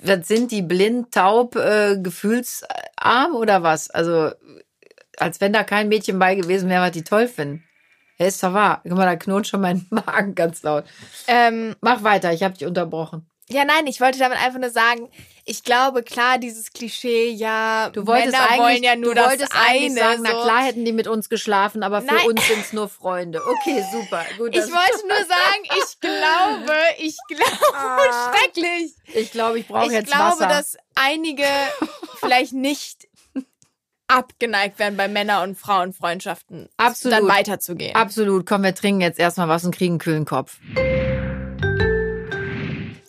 [0.04, 3.90] was sind die blind, taub, äh, gefühlsarm oder was?
[3.90, 4.32] Also,
[5.18, 7.64] als wenn da kein Mädchen bei gewesen wäre, was die toll finden.
[8.20, 8.82] Ist doch wahr.
[8.84, 10.86] Guck mal, da knurrt schon mein Magen ganz laut.
[11.28, 13.30] ähm, Mach weiter, ich habe dich unterbrochen.
[13.50, 15.10] Ja, nein, ich wollte damit einfach nur sagen,
[15.46, 19.30] ich glaube, klar, dieses Klischee, ja, Du wolltest Männer eigentlich, wollen ja nur du das
[19.30, 19.64] wolltest eine.
[19.70, 20.24] eigentlich sagen, so.
[20.24, 22.28] na klar hätten die mit uns geschlafen, aber für Nein.
[22.28, 23.42] uns sind's nur Freunde.
[23.46, 24.26] Okay, super.
[24.38, 28.34] Gut, Ich das- wollte nur sagen, ich glaube, ich glaube, Ah.
[28.36, 28.96] schrecklich.
[29.14, 30.48] Ich glaube, ich brauche Ich jetzt glaube, Wasser.
[30.48, 31.46] dass einige
[32.20, 33.07] vielleicht nicht
[34.08, 37.20] abgeneigt werden, bei Männer- und Frauenfreundschaften Absolut.
[37.20, 37.96] dann weiterzugehen.
[37.96, 38.46] Absolut.
[38.46, 40.60] Komm, wir trinken jetzt erstmal was und kriegen einen kühlen Kopf.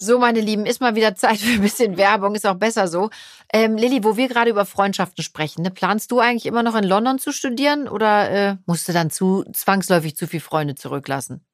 [0.00, 3.11] So, meine Lieben, ist mal wieder Zeit für ein bisschen Werbung, ist auch besser so.
[3.52, 6.84] Ähm, Lilly, wo wir gerade über Freundschaften sprechen, ne, planst du eigentlich immer noch in
[6.84, 11.44] London zu studieren oder äh, musst du dann zu zwangsläufig zu viel Freunde zurücklassen?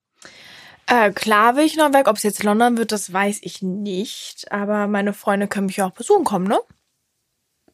[0.87, 2.07] Äh, klar will ich noch weg.
[2.07, 4.53] Ob es jetzt London wird, das weiß ich nicht.
[4.53, 6.61] Aber meine Freunde können mich ja auch besuchen kommen, ne?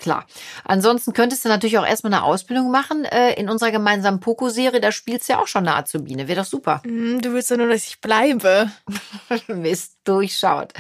[0.01, 0.27] Klar.
[0.65, 4.81] Ansonsten könntest du natürlich auch erstmal eine Ausbildung machen äh, in unserer gemeinsamen Poco-Serie.
[4.81, 6.27] Da spielst du ja auch schon eine Azubine.
[6.27, 6.81] Wäre doch super.
[6.85, 8.71] Hm, Du willst ja nur, dass ich bleibe.
[9.49, 10.73] Mist, durchschaut.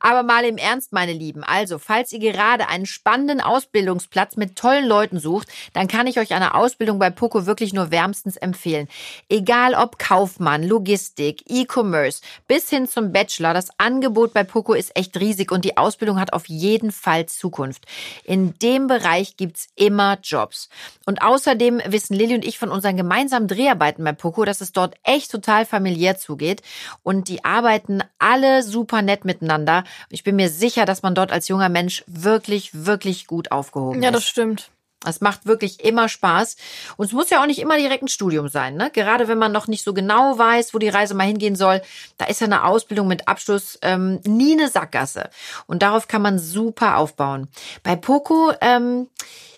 [0.00, 1.44] Aber mal im Ernst, meine Lieben.
[1.44, 6.32] Also, falls ihr gerade einen spannenden Ausbildungsplatz mit tollen Leuten sucht, dann kann ich euch
[6.32, 8.88] eine Ausbildung bei Poco wirklich nur wärmstens empfehlen.
[9.28, 15.20] Egal ob Kaufmann, Logistik, E-Commerce, bis hin zum Bachelor, das Angebot bei Poco ist echt
[15.20, 17.84] riesig und die Ausbildung hat auf jeden Fall Zukunft.
[18.24, 20.68] In dem Bereich gibt's immer Jobs.
[21.06, 24.94] Und außerdem wissen Lilly und ich von unseren gemeinsamen Dreharbeiten bei Poco, dass es dort
[25.02, 26.62] echt total familiär zugeht.
[27.02, 29.84] Und die arbeiten alle super nett miteinander.
[30.10, 34.10] Ich bin mir sicher, dass man dort als junger Mensch wirklich, wirklich gut aufgehoben Ja,
[34.10, 34.28] das ist.
[34.28, 34.70] stimmt.
[35.06, 36.56] Es macht wirklich immer Spaß.
[36.96, 38.76] Und es muss ja auch nicht immer direkt ein Studium sein.
[38.76, 38.90] Ne?
[38.92, 41.82] Gerade wenn man noch nicht so genau weiß, wo die Reise mal hingehen soll,
[42.18, 45.30] da ist ja eine Ausbildung mit Abschluss ähm, nie eine Sackgasse.
[45.66, 47.48] Und darauf kann man super aufbauen.
[47.82, 49.08] Bei Poco, ähm,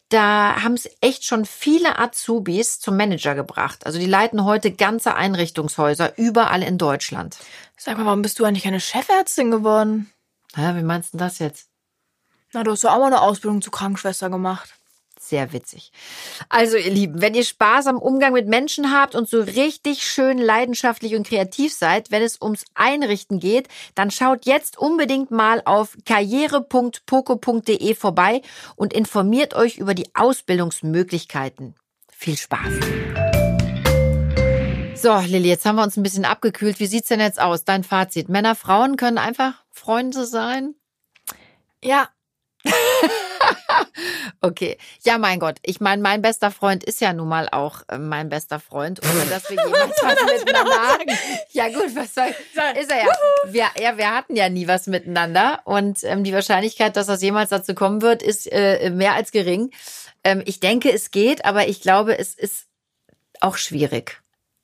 [0.08, 3.86] da haben es echt schon viele Azubis zum Manager gebracht.
[3.86, 7.38] Also die leiten heute ganze Einrichtungshäuser überall in Deutschland.
[7.76, 10.10] Sag mal, warum bist du eigentlich eine Chefärztin geworden?
[10.56, 11.68] Ja, wie meinst du das jetzt?
[12.52, 14.74] Na, du hast ja auch mal eine Ausbildung zur Krankenschwester gemacht
[15.28, 15.92] sehr witzig.
[16.48, 20.38] Also, ihr Lieben, wenn ihr Spaß am Umgang mit Menschen habt und so richtig schön
[20.38, 25.96] leidenschaftlich und kreativ seid, wenn es ums Einrichten geht, dann schaut jetzt unbedingt mal auf
[26.04, 28.42] karriere.poco.de vorbei
[28.76, 31.74] und informiert euch über die Ausbildungsmöglichkeiten.
[32.10, 32.72] Viel Spaß!
[34.96, 36.80] So, Lilly, jetzt haben wir uns ein bisschen abgekühlt.
[36.80, 37.64] Wie sieht's denn jetzt aus?
[37.64, 38.30] Dein Fazit.
[38.30, 40.74] Männer, Frauen können einfach Freunde sein?
[41.82, 42.08] Ja,
[44.40, 44.78] okay.
[45.04, 45.58] Ja, mein Gott.
[45.62, 49.00] Ich meine, mein bester Freund ist ja nun mal auch äh, mein bester Freund.
[49.04, 51.18] Ohne dass wir jemals was miteinander haben.
[51.52, 52.34] Ja, gut, was soll.
[52.80, 53.06] Ist er ja.
[53.46, 55.60] Wir, ja, wir hatten ja nie was miteinander.
[55.64, 59.70] Und ähm, die Wahrscheinlichkeit, dass das jemals dazu kommen wird, ist äh, mehr als gering.
[60.22, 62.66] Ähm, ich denke, es geht, aber ich glaube, es ist
[63.40, 64.20] auch schwierig.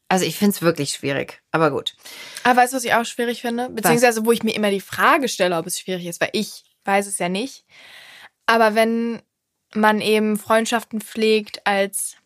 [0.09, 1.95] Also ich finde es wirklich schwierig, aber gut.
[2.43, 3.69] Aber weißt du, was ich auch schwierig finde?
[3.71, 4.27] Beziehungsweise, was?
[4.27, 7.19] wo ich mir immer die Frage stelle, ob es schwierig ist, weil ich weiß es
[7.19, 7.65] ja nicht.
[8.51, 9.23] Aber wenn
[9.75, 12.17] man eben Freundschaften pflegt als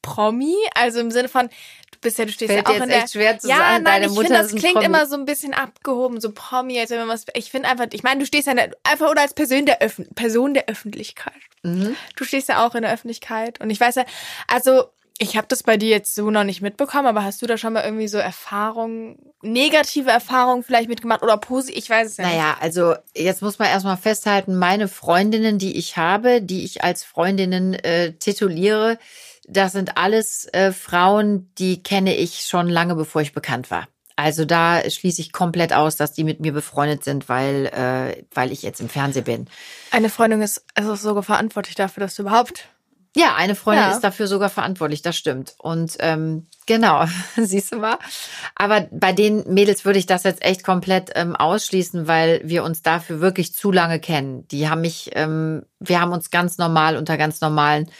[0.00, 1.48] Promi, also im Sinne von,
[1.90, 3.56] du bist ja, du stehst Fällt ja auch jetzt in der, echt schwer zu ja,
[3.56, 4.86] sagen, nein, ich finde, das klingt Promi.
[4.86, 8.04] immer so ein bisschen abgehoben, so Promi, als wenn man was, ich finde einfach, ich
[8.04, 11.32] meine, du stehst ja der, einfach oder als Person der, Öffn Person der Öffentlichkeit.
[11.64, 11.96] Mhm.
[12.14, 14.04] Du stehst ja auch in der Öffentlichkeit und ich weiß ja,
[14.46, 14.84] also
[15.18, 17.72] ich habe das bei dir jetzt so noch nicht mitbekommen, aber hast du da schon
[17.72, 21.76] mal irgendwie so Erfahrungen, negative Erfahrungen vielleicht mitgemacht oder positiv?
[21.76, 25.96] Ich weiß es ja Naja, also jetzt muss man erstmal festhalten, meine Freundinnen, die ich
[25.96, 28.98] habe, die ich als Freundinnen äh, tituliere,
[29.48, 33.88] das sind alles äh, Frauen, die kenne ich schon lange bevor ich bekannt war.
[34.14, 38.52] Also da schließe ich komplett aus, dass die mit mir befreundet sind, weil, äh, weil
[38.52, 39.48] ich jetzt im Fernsehen bin.
[39.90, 42.68] Eine Freundin ist also sogar verantwortlich dafür, dass du überhaupt
[43.16, 43.90] Ja, eine Freundin Ja.
[43.90, 45.54] ist dafür sogar verantwortlich, das stimmt.
[45.58, 47.04] Und ähm, genau,
[47.36, 47.98] siehst du mal.
[48.54, 52.82] Aber bei den Mädels würde ich das jetzt echt komplett ähm, ausschließen, weil wir uns
[52.82, 54.46] dafür wirklich zu lange kennen.
[54.48, 57.90] Die haben mich, ähm, wir haben uns ganz normal unter ganz normalen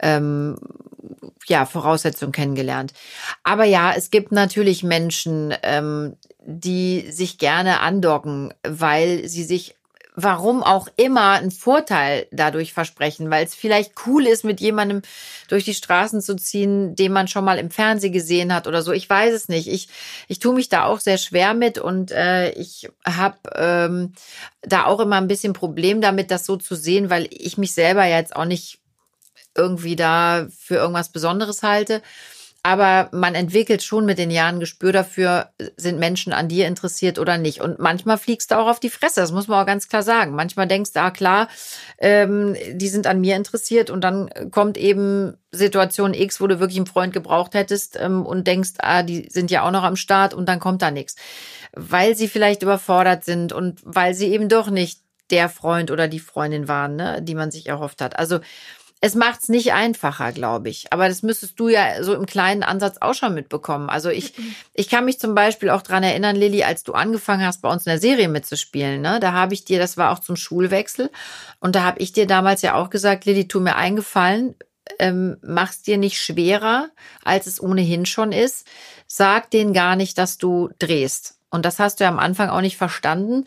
[0.00, 0.56] ähm,
[1.46, 2.92] ja, Voraussetzungen kennengelernt.
[3.42, 9.76] Aber ja, es gibt natürlich Menschen, ähm, die sich gerne andocken, weil sie sich
[10.18, 15.02] warum auch immer einen Vorteil dadurch versprechen, weil es vielleicht cool ist, mit jemandem
[15.48, 18.92] durch die Straßen zu ziehen, den man schon mal im Fernsehen gesehen hat oder so.
[18.92, 19.68] Ich weiß es nicht.
[19.68, 19.88] Ich,
[20.26, 24.14] ich tue mich da auch sehr schwer mit und äh, ich habe ähm,
[24.62, 28.06] da auch immer ein bisschen Problem damit, das so zu sehen, weil ich mich selber
[28.06, 28.78] ja jetzt auch nicht
[29.54, 32.00] irgendwie da für irgendwas Besonderes halte.
[32.66, 37.38] Aber man entwickelt schon mit den Jahren Gespür dafür, sind Menschen an dir interessiert oder
[37.38, 37.60] nicht.
[37.60, 40.34] Und manchmal fliegst du auch auf die Fresse, das muss man auch ganz klar sagen.
[40.34, 41.46] Manchmal denkst du, ah klar,
[41.98, 46.78] ähm, die sind an mir interessiert und dann kommt eben Situation X, wo du wirklich
[46.78, 50.34] einen Freund gebraucht hättest ähm, und denkst, ah, die sind ja auch noch am Start
[50.34, 51.14] und dann kommt da nichts.
[51.72, 56.18] Weil sie vielleicht überfordert sind und weil sie eben doch nicht der Freund oder die
[56.18, 58.18] Freundin waren, ne, die man sich erhofft hat.
[58.18, 58.40] Also
[59.06, 60.92] es macht's nicht einfacher, glaube ich.
[60.92, 63.88] Aber das müsstest du ja so im kleinen Ansatz auch schon mitbekommen.
[63.88, 64.34] Also ich,
[64.74, 67.86] ich kann mich zum Beispiel auch dran erinnern, Lilly, als du angefangen hast, bei uns
[67.86, 71.10] in der Serie mitzuspielen, ne, da habe ich dir, das war auch zum Schulwechsel,
[71.60, 74.56] und da habe ich dir damals ja auch gesagt, Lilly, tu mir eingefallen,
[74.98, 76.90] ähm, mach's dir nicht schwerer,
[77.24, 78.66] als es ohnehin schon ist.
[79.06, 81.38] Sag denen gar nicht, dass du drehst.
[81.50, 83.44] Und das hast du ja am Anfang auch nicht verstanden.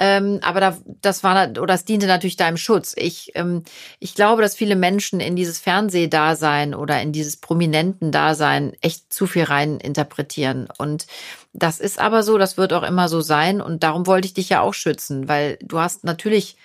[0.00, 2.94] Ähm, aber da, das war oder das diente natürlich deinem Schutz.
[2.96, 3.62] Ich, ähm,
[4.00, 9.26] ich glaube, dass viele Menschen in dieses Fernsehdasein oder in dieses prominenten Dasein echt zu
[9.26, 10.68] viel rein interpretieren.
[10.78, 11.06] Und
[11.52, 13.60] das ist aber so, das wird auch immer so sein.
[13.60, 16.56] Und darum wollte ich dich ja auch schützen, weil du hast natürlich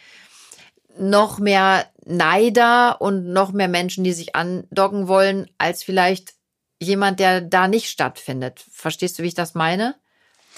[0.97, 6.33] noch mehr Neider und noch mehr Menschen, die sich andocken wollen, als vielleicht
[6.81, 8.65] jemand, der da nicht stattfindet.
[8.71, 9.95] Verstehst du, wie ich das meine?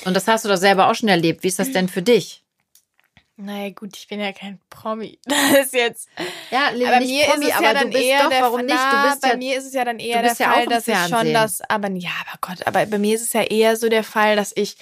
[0.05, 1.43] Und das hast du doch selber auch schon erlebt.
[1.43, 2.40] Wie ist das denn für dich?
[3.43, 5.19] Naja, gut, ich bin ja kein Promi.
[5.25, 6.09] Das ist jetzt.
[6.51, 8.71] Ja, aber nicht mir Promi, ist es aber ja dann eher doch, der warum nicht?
[8.71, 10.95] Du bist bei ja, mir ist es ja dann eher der ja Fall, dass ich
[10.95, 11.33] schon Fernsehen.
[11.33, 14.35] das, aber ja, aber Gott, aber bei mir ist es ja eher so der Fall,
[14.35, 14.77] dass ich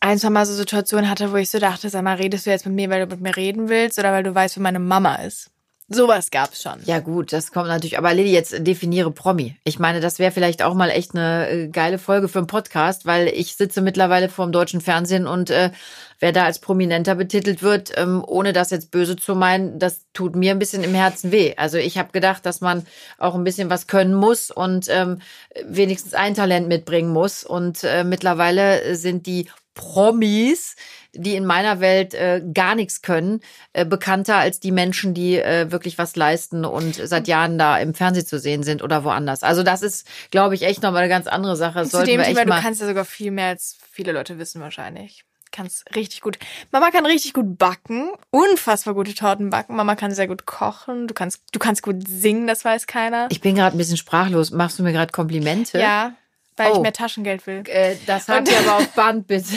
[0.00, 2.66] ein, zwei Mal so Situationen hatte, wo ich so dachte, sag mal, redest du jetzt
[2.66, 5.16] mit mir, weil du mit mir reden willst oder weil du weißt, wo meine Mama
[5.16, 5.50] ist?
[5.88, 6.80] Sowas gab's schon.
[6.86, 7.98] Ja gut, das kommt natürlich.
[7.98, 9.54] Aber Lilly, jetzt definiere Promi.
[9.64, 13.04] Ich meine, das wäre vielleicht auch mal echt eine äh, geile Folge für einen Podcast,
[13.04, 15.72] weil ich sitze mittlerweile vor dem deutschen Fernsehen und äh,
[16.20, 20.36] wer da als Prominenter betitelt wird, ähm, ohne das jetzt böse zu meinen, das tut
[20.36, 21.52] mir ein bisschen im Herzen weh.
[21.58, 22.86] Also ich habe gedacht, dass man
[23.18, 25.20] auch ein bisschen was können muss und ähm,
[25.66, 27.44] wenigstens ein Talent mitbringen muss.
[27.44, 30.76] Und äh, mittlerweile sind die Promis,
[31.14, 33.40] die in meiner Welt äh, gar nichts können,
[33.72, 37.94] äh, bekannter als die Menschen, die äh, wirklich was leisten und seit Jahren da im
[37.94, 39.42] Fernsehen zu sehen sind oder woanders.
[39.42, 41.80] Also das ist, glaube ich, echt nochmal eine ganz andere Sache.
[41.80, 45.24] Das zu dem Thema, du kannst ja sogar viel mehr als viele Leute wissen wahrscheinlich.
[45.52, 46.38] Kannst richtig gut.
[46.72, 49.76] Mama kann richtig gut backen, unfassbar gute Torten backen.
[49.76, 51.06] Mama kann sehr gut kochen.
[51.06, 53.28] Du kannst, du kannst gut singen, das weiß keiner.
[53.30, 54.50] Ich bin gerade ein bisschen sprachlos.
[54.50, 55.78] Machst du mir gerade Komplimente?
[55.78, 56.14] Ja,
[56.56, 56.74] weil oh.
[56.76, 57.62] ich mehr Taschengeld will.
[57.66, 59.56] Äh, das habt ihr aber auf Band, bitte.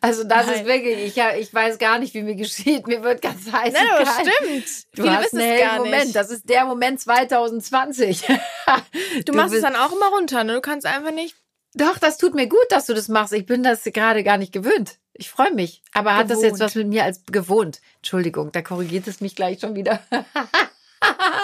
[0.00, 0.54] Also das Nein.
[0.56, 2.86] ist wirklich, ich, ich weiß gar nicht, wie mir geschieht.
[2.86, 3.74] Mir wird ganz heiß.
[3.74, 4.86] Nein, aber stimmt.
[4.94, 6.16] Du Viele hast einen hellen Moment.
[6.16, 8.22] Das ist der Moment 2020.
[8.26, 10.54] du, du machst es dann auch immer runter, ne?
[10.54, 11.36] Du kannst einfach nicht.
[11.74, 13.34] Doch, das tut mir gut, dass du das machst.
[13.34, 14.98] Ich bin das gerade gar nicht gewöhnt.
[15.12, 15.82] Ich freue mich.
[15.92, 16.18] Aber gewohnt.
[16.18, 17.80] hat das jetzt was mit mir als gewohnt?
[17.96, 20.00] Entschuldigung, da korrigiert es mich gleich schon wieder.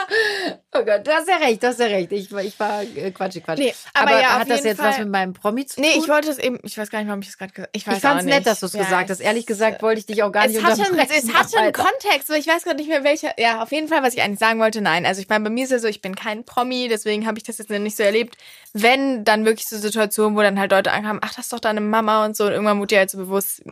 [0.74, 2.12] oh Gott, du hast ja recht, du hast ja recht.
[2.12, 3.58] Ich, ich war äh, Quatsch, Quatsch.
[3.58, 4.90] Nee, aber, aber ja, hat das jetzt Fall.
[4.90, 5.84] was mit meinem Promi zu tun?
[5.84, 7.76] Nee, ich wollte es eben, ich weiß gar nicht, warum ich das gerade gesagt habe.
[7.76, 9.20] Ich, ich fand es nett, dass du es ja, gesagt hast.
[9.20, 12.64] Ehrlich gesagt wollte ich dich auch gar nicht hatte, Es hatte einen Kontext, ich weiß
[12.64, 13.38] gerade nicht mehr welcher.
[13.38, 15.06] Ja, auf jeden Fall, was ich eigentlich sagen wollte, nein.
[15.06, 17.44] Also ich meine, bei mir ist ja so, ich bin kein Promi, deswegen habe ich
[17.44, 18.36] das jetzt nicht so erlebt.
[18.72, 21.80] Wenn, dann wirklich so Situationen, wo dann halt Leute ankamen, ach, das ist doch deine
[21.80, 22.44] Mama und so.
[22.44, 23.62] Und irgendwann wurde dir halt so bewusst,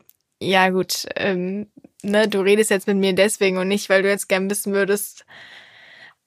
[0.40, 1.70] ja gut, ähm,
[2.02, 5.24] ne, du redest jetzt mit mir deswegen und nicht, weil du jetzt gern wissen würdest,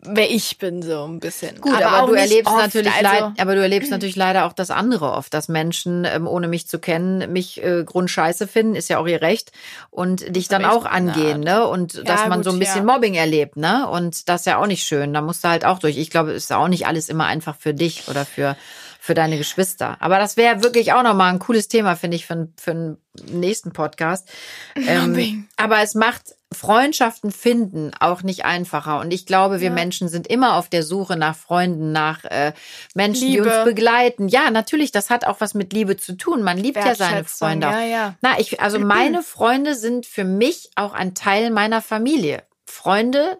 [0.06, 1.60] wer ich bin, so ein bisschen.
[1.62, 4.54] Gut, aber, aber du erlebst oft, natürlich also leid, aber du erlebst natürlich leider auch
[4.54, 8.90] das andere oft, dass Menschen, ähm, ohne mich zu kennen, mich äh, grundscheiße finden, ist
[8.90, 9.52] ja auch ihr Recht,
[9.90, 11.68] und dich dann auch angehen, ne?
[11.68, 12.94] Und ja, dass man gut, so ein bisschen ja.
[12.94, 13.88] Mobbing erlebt, ne?
[13.90, 15.14] Und das ist ja auch nicht schön.
[15.14, 15.98] Da musst du halt auch durch.
[15.98, 18.56] Ich glaube, es ist auch nicht alles immer einfach für dich oder für
[19.04, 19.98] für deine Geschwister.
[20.00, 22.98] Aber das wäre wirklich auch nochmal ein cooles Thema, finde ich, für, für einen
[23.30, 24.30] nächsten Podcast.
[24.76, 29.00] Ähm, aber es macht Freundschaften finden auch nicht einfacher.
[29.00, 29.74] Und ich glaube, wir ja.
[29.74, 32.54] Menschen sind immer auf der Suche nach Freunden, nach äh,
[32.94, 33.44] Menschen, Liebe.
[33.44, 34.28] die uns begleiten.
[34.28, 36.44] Ja, natürlich, das hat auch was mit Liebe zu tun.
[36.44, 37.68] Man liebt ja seine Freunde.
[37.68, 38.16] Ja, ja.
[38.22, 42.44] Na, ich, also meine Freunde sind für mich auch ein Teil meiner Familie.
[42.66, 43.38] Freunde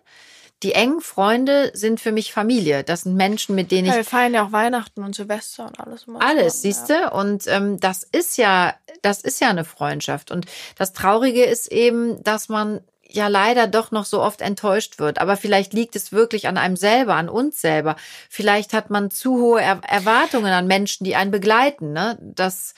[0.64, 2.84] die engen Freunde sind für mich Familie.
[2.84, 3.92] Das sind Menschen, mit denen ich.
[3.92, 6.06] Ja, wir feiern ja auch Weihnachten und Silvester und alles.
[6.20, 6.94] Alles, siehst du?
[6.94, 7.10] Ja.
[7.10, 10.32] Und ähm, das ist ja, das ist ja eine Freundschaft.
[10.32, 10.46] Und
[10.78, 12.80] das Traurige ist eben, dass man
[13.16, 15.20] ja leider doch noch so oft enttäuscht wird.
[15.20, 17.96] Aber vielleicht liegt es wirklich an einem selber, an uns selber.
[18.30, 21.94] Vielleicht hat man zu hohe er Erwartungen an Menschen, die einen begleiten.
[21.94, 22.18] Ne?
[22.22, 22.74] Das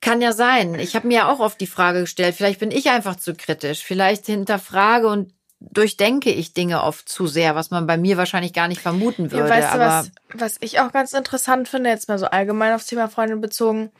[0.00, 0.74] kann ja sein.
[0.74, 3.84] Ich habe mir ja auch oft die Frage gestellt, vielleicht bin ich einfach zu kritisch.
[3.84, 5.32] Vielleicht hinterfrage und
[5.70, 9.48] durchdenke ich Dinge oft zu sehr, was man bei mir wahrscheinlich gar nicht vermuten würde.
[9.48, 12.86] Ja, weißt du, was, was ich auch ganz interessant finde, jetzt mal so allgemein aufs
[12.86, 13.92] Thema Freundin bezogen,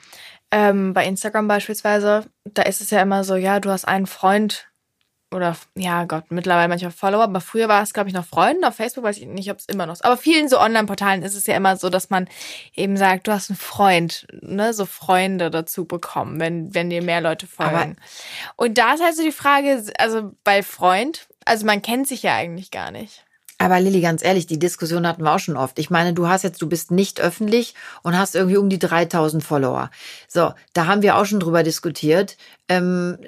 [0.50, 4.68] ähm, bei Instagram beispielsweise, da ist es ja immer so, ja, du hast einen Freund,
[5.32, 8.68] oder ja Gott, mittlerweile manchmal Follower, aber früher war es, glaube ich, noch Freunde.
[8.68, 10.04] Auf Facebook weiß ich nicht, ob es immer noch ist.
[10.04, 12.28] Aber vielen so Online-Portalen ist es ja immer so, dass man
[12.74, 17.20] eben sagt, du hast einen Freund, ne, so Freunde dazu bekommen, wenn, wenn dir mehr
[17.20, 17.74] Leute folgen.
[17.74, 17.94] Aber
[18.56, 22.34] Und da ist halt so die Frage, also bei Freund, also man kennt sich ja
[22.34, 23.24] eigentlich gar nicht.
[23.62, 25.78] Aber Lilly, ganz ehrlich, die Diskussion hatten wir auch schon oft.
[25.78, 29.44] Ich meine, du hast jetzt, du bist nicht öffentlich und hast irgendwie um die 3000
[29.44, 29.88] Follower.
[30.26, 32.36] So, da haben wir auch schon drüber diskutiert.
[32.68, 33.18] Ähm,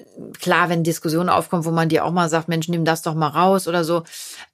[0.40, 3.28] klar, wenn Diskussionen aufkommen, wo man dir auch mal sagt, Mensch, nimm das doch mal
[3.28, 4.04] raus oder so,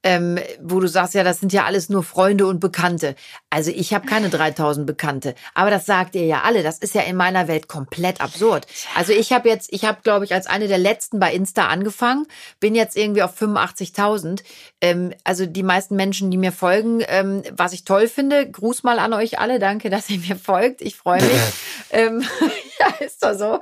[0.03, 3.15] ähm, wo du sagst, ja, das sind ja alles nur Freunde und Bekannte.
[3.51, 6.63] Also ich habe keine 3000 Bekannte, aber das sagt ihr ja alle.
[6.63, 8.67] Das ist ja in meiner Welt komplett absurd.
[8.97, 12.27] Also ich habe jetzt, ich habe, glaube ich, als eine der letzten bei Insta angefangen,
[12.59, 14.43] bin jetzt irgendwie auf 85.000.
[14.81, 18.99] Ähm, also die meisten Menschen, die mir folgen, ähm, was ich toll finde, Gruß mal
[18.99, 20.83] an euch alle, danke, dass ihr mir folgt.
[20.83, 21.41] Ich freue mich.
[21.91, 22.25] ähm,
[22.81, 23.61] ja, ist doch so.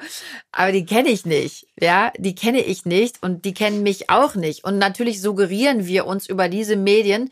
[0.50, 1.66] Aber die kenne ich nicht.
[1.78, 4.64] Ja, die kenne ich nicht und die kennen mich auch nicht.
[4.64, 7.30] Und natürlich suggerieren wir uns über diese Medien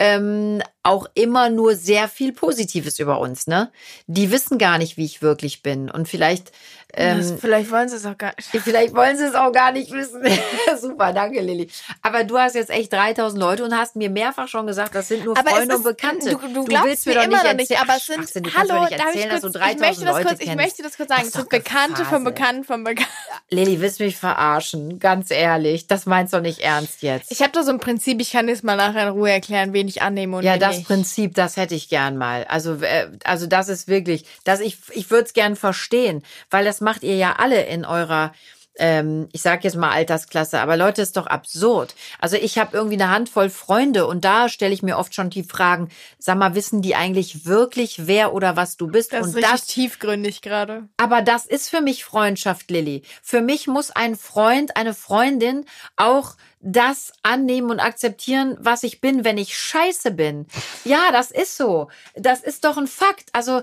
[0.00, 3.70] ähm, auch immer nur sehr viel Positives über uns, ne?
[4.06, 5.88] Die wissen gar nicht, wie ich wirklich bin.
[5.88, 6.52] Und vielleicht
[6.94, 8.48] ähm, das, vielleicht wollen sie es auch gar nicht.
[8.64, 10.22] Vielleicht wollen sie es auch gar nicht wissen.
[10.80, 11.68] Super, danke Lilly.
[12.00, 15.24] Aber du hast jetzt echt 3000 Leute und hast mir mehrfach schon gesagt, das sind
[15.24, 16.30] nur aber Freunde ist, und Bekannte.
[16.30, 18.86] Du, du, du willst mir doch immer nicht, erzählen, aber es sind, Ach, du hallo,
[18.96, 22.04] darf ich, kurz, ich möchte das kurz, ich möchte das kurz sagen, es sind Bekannte
[22.04, 23.12] von Bekannten von Bekannten.
[23.50, 24.98] Lilly, willst du mich verarschen?
[24.98, 27.30] Ganz ehrlich, das meinst du nicht ernst jetzt.
[27.30, 29.86] Ich habe da so ein Prinzip, ich kann es mal nachher in Ruhe erklären, wen
[29.86, 30.86] ich annehme und Ja, das nicht.
[30.86, 32.44] Prinzip, das hätte ich gern mal.
[32.44, 36.80] Also, äh, also das ist wirklich, dass ich, ich würde es gern verstehen, weil das
[36.86, 38.32] macht ihr ja alle in eurer
[38.78, 41.94] ähm, ich sage jetzt mal Altersklasse, aber Leute, ist doch absurd.
[42.18, 45.44] Also ich habe irgendwie eine Handvoll Freunde und da stelle ich mir oft schon die
[45.44, 49.12] Fragen, sag mal, wissen die eigentlich wirklich, wer oder was du bist?
[49.12, 50.88] Das und ist das, tiefgründig gerade.
[50.96, 53.02] Aber das ist für mich Freundschaft, Lilly.
[53.22, 55.64] Für mich muss ein Freund, eine Freundin
[55.96, 60.46] auch das annehmen und akzeptieren, was ich bin, wenn ich scheiße bin.
[60.84, 61.88] Ja, das ist so.
[62.14, 63.28] Das ist doch ein Fakt.
[63.32, 63.62] Also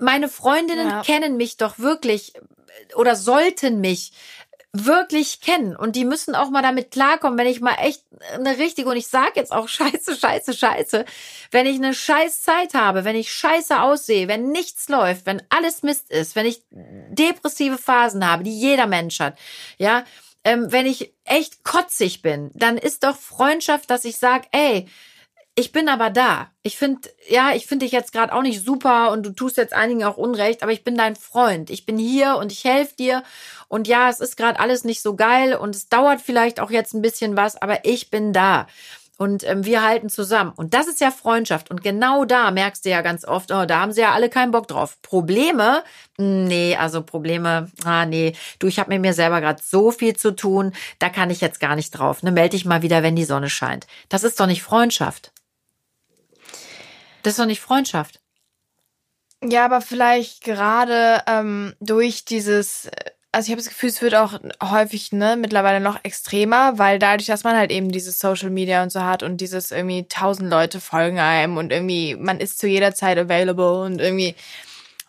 [0.00, 1.02] meine Freundinnen ja.
[1.02, 2.34] kennen mich doch wirklich
[2.94, 4.12] oder sollten mich
[4.84, 5.74] wirklich kennen.
[5.76, 8.02] Und die müssen auch mal damit klarkommen, wenn ich mal echt
[8.34, 11.04] eine richtige und ich sage jetzt auch scheiße, scheiße, scheiße,
[11.50, 15.82] wenn ich eine scheiß Zeit habe, wenn ich scheiße aussehe, wenn nichts läuft, wenn alles
[15.82, 19.38] Mist ist, wenn ich depressive Phasen habe, die jeder Mensch hat,
[19.78, 20.04] ja,
[20.44, 24.86] ähm, wenn ich echt kotzig bin, dann ist doch Freundschaft, dass ich sage, ey,
[25.58, 26.50] ich bin aber da.
[26.62, 29.72] Ich finde, ja, ich finde dich jetzt gerade auch nicht super und du tust jetzt
[29.72, 31.70] einigen auch Unrecht, aber ich bin dein Freund.
[31.70, 33.22] Ich bin hier und ich helfe dir.
[33.66, 36.92] Und ja, es ist gerade alles nicht so geil und es dauert vielleicht auch jetzt
[36.92, 38.66] ein bisschen was, aber ich bin da.
[39.16, 40.52] Und ähm, wir halten zusammen.
[40.54, 41.70] Und das ist ja Freundschaft.
[41.70, 44.52] Und genau da merkst du ja ganz oft, oh, da haben sie ja alle keinen
[44.52, 45.00] Bock drauf.
[45.00, 45.82] Probleme?
[46.18, 48.34] Nee, also Probleme, ah nee.
[48.58, 51.60] Du, ich habe mit mir selber gerade so viel zu tun, da kann ich jetzt
[51.60, 52.22] gar nicht drauf.
[52.22, 53.86] Ne, melde dich mal wieder, wenn die Sonne scheint.
[54.10, 55.32] Das ist doch nicht Freundschaft.
[57.26, 58.20] Das ist doch nicht Freundschaft.
[59.42, 62.88] Ja, aber vielleicht gerade ähm, durch dieses,
[63.32, 67.26] also ich habe das Gefühl, es wird auch häufig ne, mittlerweile noch extremer, weil dadurch,
[67.26, 70.80] dass man halt eben dieses Social Media und so hat und dieses irgendwie tausend Leute
[70.80, 74.36] folgen einem und irgendwie man ist zu jeder Zeit available und irgendwie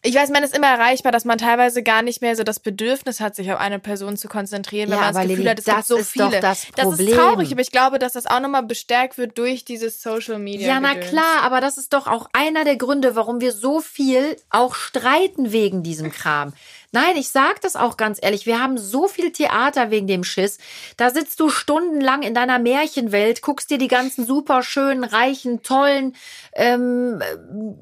[0.04, 3.20] ich weiß, man ist immer erreichbar, dass man teilweise gar nicht mehr so das Bedürfnis
[3.20, 5.66] hat, sich auf eine Person zu konzentrieren, wenn ja, man das Gefühl Lili, hat, es
[5.66, 6.40] gibt so viele.
[6.40, 6.92] das, Problem.
[6.92, 10.38] das ist traurig, aber ich glaube, dass das auch nochmal bestärkt wird durch dieses Social
[10.38, 10.68] Media.
[10.68, 14.38] Ja, na klar, aber das ist doch auch einer der Gründe, warum wir so viel
[14.52, 16.54] auch streiten wegen diesem Kram.
[16.94, 18.46] Nein, ich sag das auch ganz ehrlich.
[18.46, 20.58] Wir haben so viel Theater wegen dem Schiss.
[20.96, 26.16] Da sitzt du stundenlang in deiner Märchenwelt, guckst dir die ganzen super schönen, reichen, tollen
[26.54, 27.22] ähm,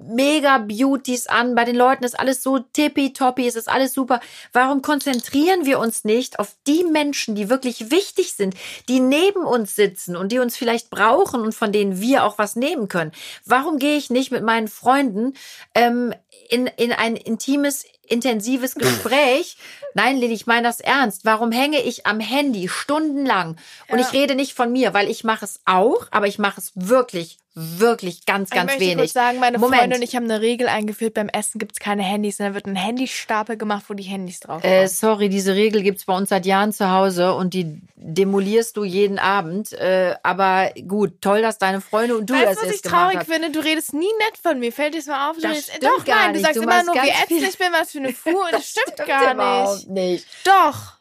[0.07, 1.53] Mega-Beauties an.
[1.53, 4.21] Bei den Leuten ist alles so tippitoppi, es ist alles super.
[4.53, 8.55] Warum konzentrieren wir uns nicht auf die Menschen, die wirklich wichtig sind,
[8.89, 12.55] die neben uns sitzen und die uns vielleicht brauchen und von denen wir auch was
[12.55, 13.11] nehmen können?
[13.45, 15.33] Warum gehe ich nicht mit meinen Freunden
[15.75, 16.11] ähm,
[16.49, 19.57] in, in ein intimes intensives Gespräch.
[19.93, 21.25] Nein, Lili, ich meine das ernst.
[21.25, 23.57] Warum hänge ich am Handy stundenlang?
[23.87, 24.05] Und ja.
[24.05, 27.37] ich rede nicht von mir, weil ich mache es auch, aber ich mache es wirklich
[27.55, 29.05] wirklich ganz, ganz ich wenig.
[29.05, 29.79] Ich sagen, meine Moment.
[29.81, 32.75] Freunde und ich haben eine Regel eingeführt, beim Essen gibt's keine Handys, da wird ein
[32.75, 34.69] Handystapel gemacht, wo die Handys drauf sind.
[34.69, 38.83] Äh, sorry, diese Regel gibt's bei uns seit Jahren zu Hause und die demolierst du
[38.83, 39.71] jeden Abend.
[39.71, 43.27] Äh, aber gut, toll, dass deine Freunde und du weißt, das was ich traurig hat.
[43.27, 43.51] finde?
[43.51, 44.73] Du redest nie nett von mir.
[44.73, 45.37] Fällt dir das mal auf?
[45.37, 47.91] Das redest, doch, gar nein, du sagst du immer nur, wie ätzend ich bin, was
[47.91, 48.33] für eine Fuhr.
[48.45, 49.89] Und das, das stimmt, stimmt gar nicht.
[49.89, 50.27] nicht.
[50.43, 50.94] Doch.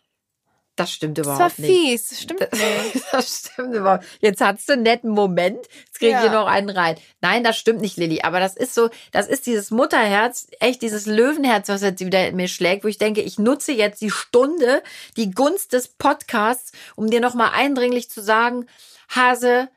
[0.76, 1.70] Das stimmt überhaupt nicht.
[1.70, 3.04] Das war fies, das stimmt nicht.
[3.12, 6.22] das stimmt überhaupt Jetzt hattest du einen netten Moment, jetzt krieg ich ja.
[6.22, 6.96] hier noch einen rein.
[7.20, 8.22] Nein, das stimmt nicht, Lilly.
[8.22, 12.36] Aber das ist so, das ist dieses Mutterherz, echt dieses Löwenherz, was jetzt wieder in
[12.36, 14.82] mir schlägt, wo ich denke, ich nutze jetzt die Stunde,
[15.16, 18.66] die Gunst des Podcasts, um dir nochmal eindringlich zu sagen,
[19.08, 19.68] Hase,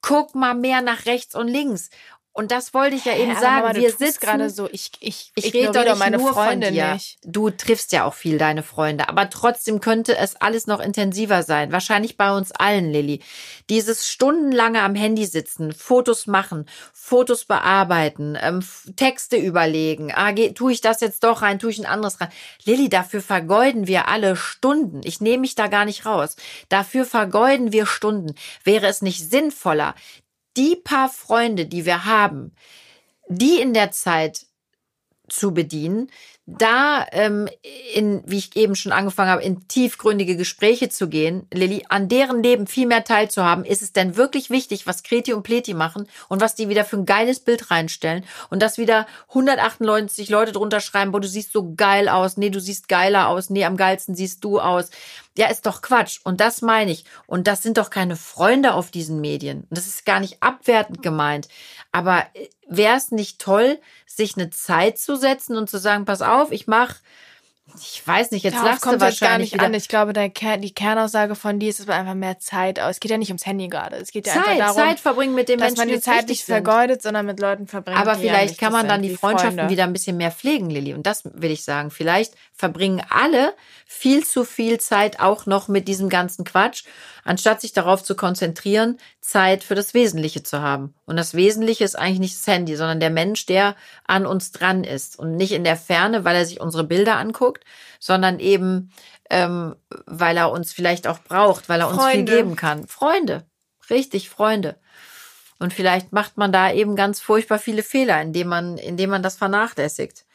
[0.00, 1.90] guck mal mehr nach rechts und links.
[2.36, 3.62] Und das wollte ich ja eben ja, sagen.
[3.62, 4.68] Mama, wir sitzen gerade so.
[4.70, 6.92] Ich ich ich rede doch nicht meine nur Freunde von dir.
[6.92, 7.16] Nicht.
[7.24, 11.72] Du triffst ja auch viel deine Freunde, aber trotzdem könnte es alles noch intensiver sein.
[11.72, 13.22] Wahrscheinlich bei uns allen, Lilly.
[13.70, 18.62] Dieses stundenlange am Handy sitzen, Fotos machen, Fotos bearbeiten, ähm,
[18.96, 20.12] Texte überlegen.
[20.14, 22.28] Ah, geh, tue ich das jetzt doch rein, tue ich ein anderes rein.
[22.66, 25.00] Lilly, dafür vergeuden wir alle Stunden.
[25.04, 26.36] Ich nehme mich da gar nicht raus.
[26.68, 28.34] Dafür vergeuden wir Stunden.
[28.62, 29.94] Wäre es nicht sinnvoller,
[30.56, 32.54] die paar Freunde, die wir haben,
[33.28, 34.46] die in der Zeit
[35.28, 36.10] zu bedienen,
[36.46, 37.48] da ähm,
[37.92, 42.40] in, wie ich eben schon angefangen habe, in tiefgründige Gespräche zu gehen, Lilly, an deren
[42.40, 46.40] Leben viel mehr teilzuhaben, ist es denn wirklich wichtig, was Kreti und Pleti machen und
[46.40, 51.10] was die wieder für ein geiles Bild reinstellen und dass wieder 198 Leute drunter schreiben,
[51.10, 54.44] boah, du siehst so geil aus, nee, du siehst geiler aus, nee, am geilsten siehst
[54.44, 54.90] du aus.
[55.36, 56.20] Ja, ist doch Quatsch.
[56.24, 57.04] Und das meine ich.
[57.26, 59.66] Und das sind doch keine Freunde auf diesen Medien.
[59.68, 61.48] Und das ist gar nicht abwertend gemeint.
[61.92, 66.22] Aber äh, wäre es nicht toll, sich eine Zeit zu setzen und zu sagen, pass
[66.22, 66.96] auf, ich mache
[67.74, 69.64] ich weiß nicht, jetzt Darauf lachst kommt du wahrscheinlich gar nicht wieder.
[69.64, 69.74] an.
[69.74, 72.92] Ich glaube, Kern, die Kernaussage von dir ist, dass man einfach mehr Zeit aus.
[72.92, 73.96] Es geht ja nicht ums Handy gerade.
[73.96, 76.44] Es geht ja Zeit, darum, Zeit verbringen mit den dass Menschen, man die Zeit nicht
[76.44, 77.98] vergeudet, sondern mit Leuten verbringt.
[77.98, 79.72] Aber vielleicht ja kann man dann die Freundschaften Freunde.
[79.72, 80.94] wieder ein bisschen mehr pflegen, Lilly.
[80.94, 81.90] Und das will ich sagen.
[81.90, 83.52] Vielleicht verbringen alle
[83.84, 86.84] viel zu viel Zeit auch noch mit diesem ganzen Quatsch.
[87.26, 90.94] Anstatt sich darauf zu konzentrieren, Zeit für das Wesentliche zu haben.
[91.04, 93.74] Und das Wesentliche ist eigentlich nicht das Handy, sondern der Mensch, der
[94.06, 97.64] an uns dran ist und nicht in der Ferne, weil er sich unsere Bilder anguckt,
[97.98, 98.92] sondern eben,
[99.28, 99.74] ähm,
[100.06, 102.02] weil er uns vielleicht auch braucht, weil er Freunde.
[102.02, 102.86] uns viel geben kann.
[102.86, 103.44] Freunde,
[103.90, 104.76] richtig, Freunde.
[105.58, 109.36] Und vielleicht macht man da eben ganz furchtbar viele Fehler, indem man, indem man das
[109.36, 110.25] vernachlässigt.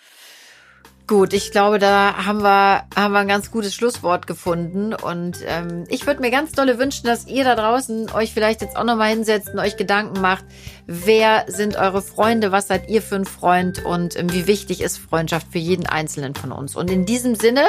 [1.12, 4.94] Gut, ich glaube, da haben wir, haben wir ein ganz gutes Schlusswort gefunden.
[4.94, 8.78] Und ähm, ich würde mir ganz dolle wünschen, dass ihr da draußen euch vielleicht jetzt
[8.78, 10.46] auch nochmal hinsetzt und euch Gedanken macht,
[10.88, 15.00] wer sind eure Freunde, was seid ihr für ein Freund und ähm, wie wichtig ist
[15.00, 16.78] Freundschaft für jeden Einzelnen von uns.
[16.78, 17.64] Und in diesem Sinne,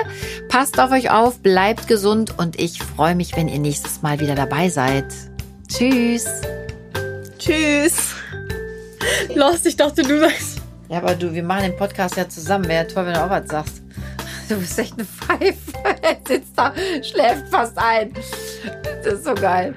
[0.49, 4.36] passt auf euch auf, bleibt gesund und ich freue mich, wenn ihr nächstes Mal wieder
[4.36, 5.07] dabei seid.
[5.66, 6.26] Tschüss.
[7.40, 8.14] Tschüss.
[9.34, 10.61] Lost, ich dachte, du sagst.
[10.93, 12.68] Ja, aber du, wir machen den Podcast ja zusammen.
[12.68, 13.82] Wäre toll, wenn du auch was sagst.
[14.49, 15.72] Du bist echt eine Pfeife.
[16.03, 18.12] Er sitzt da, schläft fast ein.
[19.03, 19.74] Das ist so geil.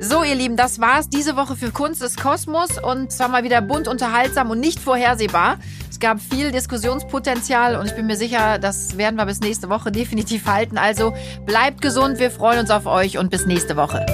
[0.00, 3.42] So, ihr Lieben, das war's diese Woche für Kunst des Kosmos und es war mal
[3.44, 5.56] wieder bunt, unterhaltsam und nicht vorhersehbar.
[5.88, 9.90] Es gab viel Diskussionspotenzial und ich bin mir sicher, das werden wir bis nächste Woche
[9.90, 10.76] definitiv halten.
[10.76, 11.14] Also
[11.46, 14.04] bleibt gesund, wir freuen uns auf euch und bis nächste Woche.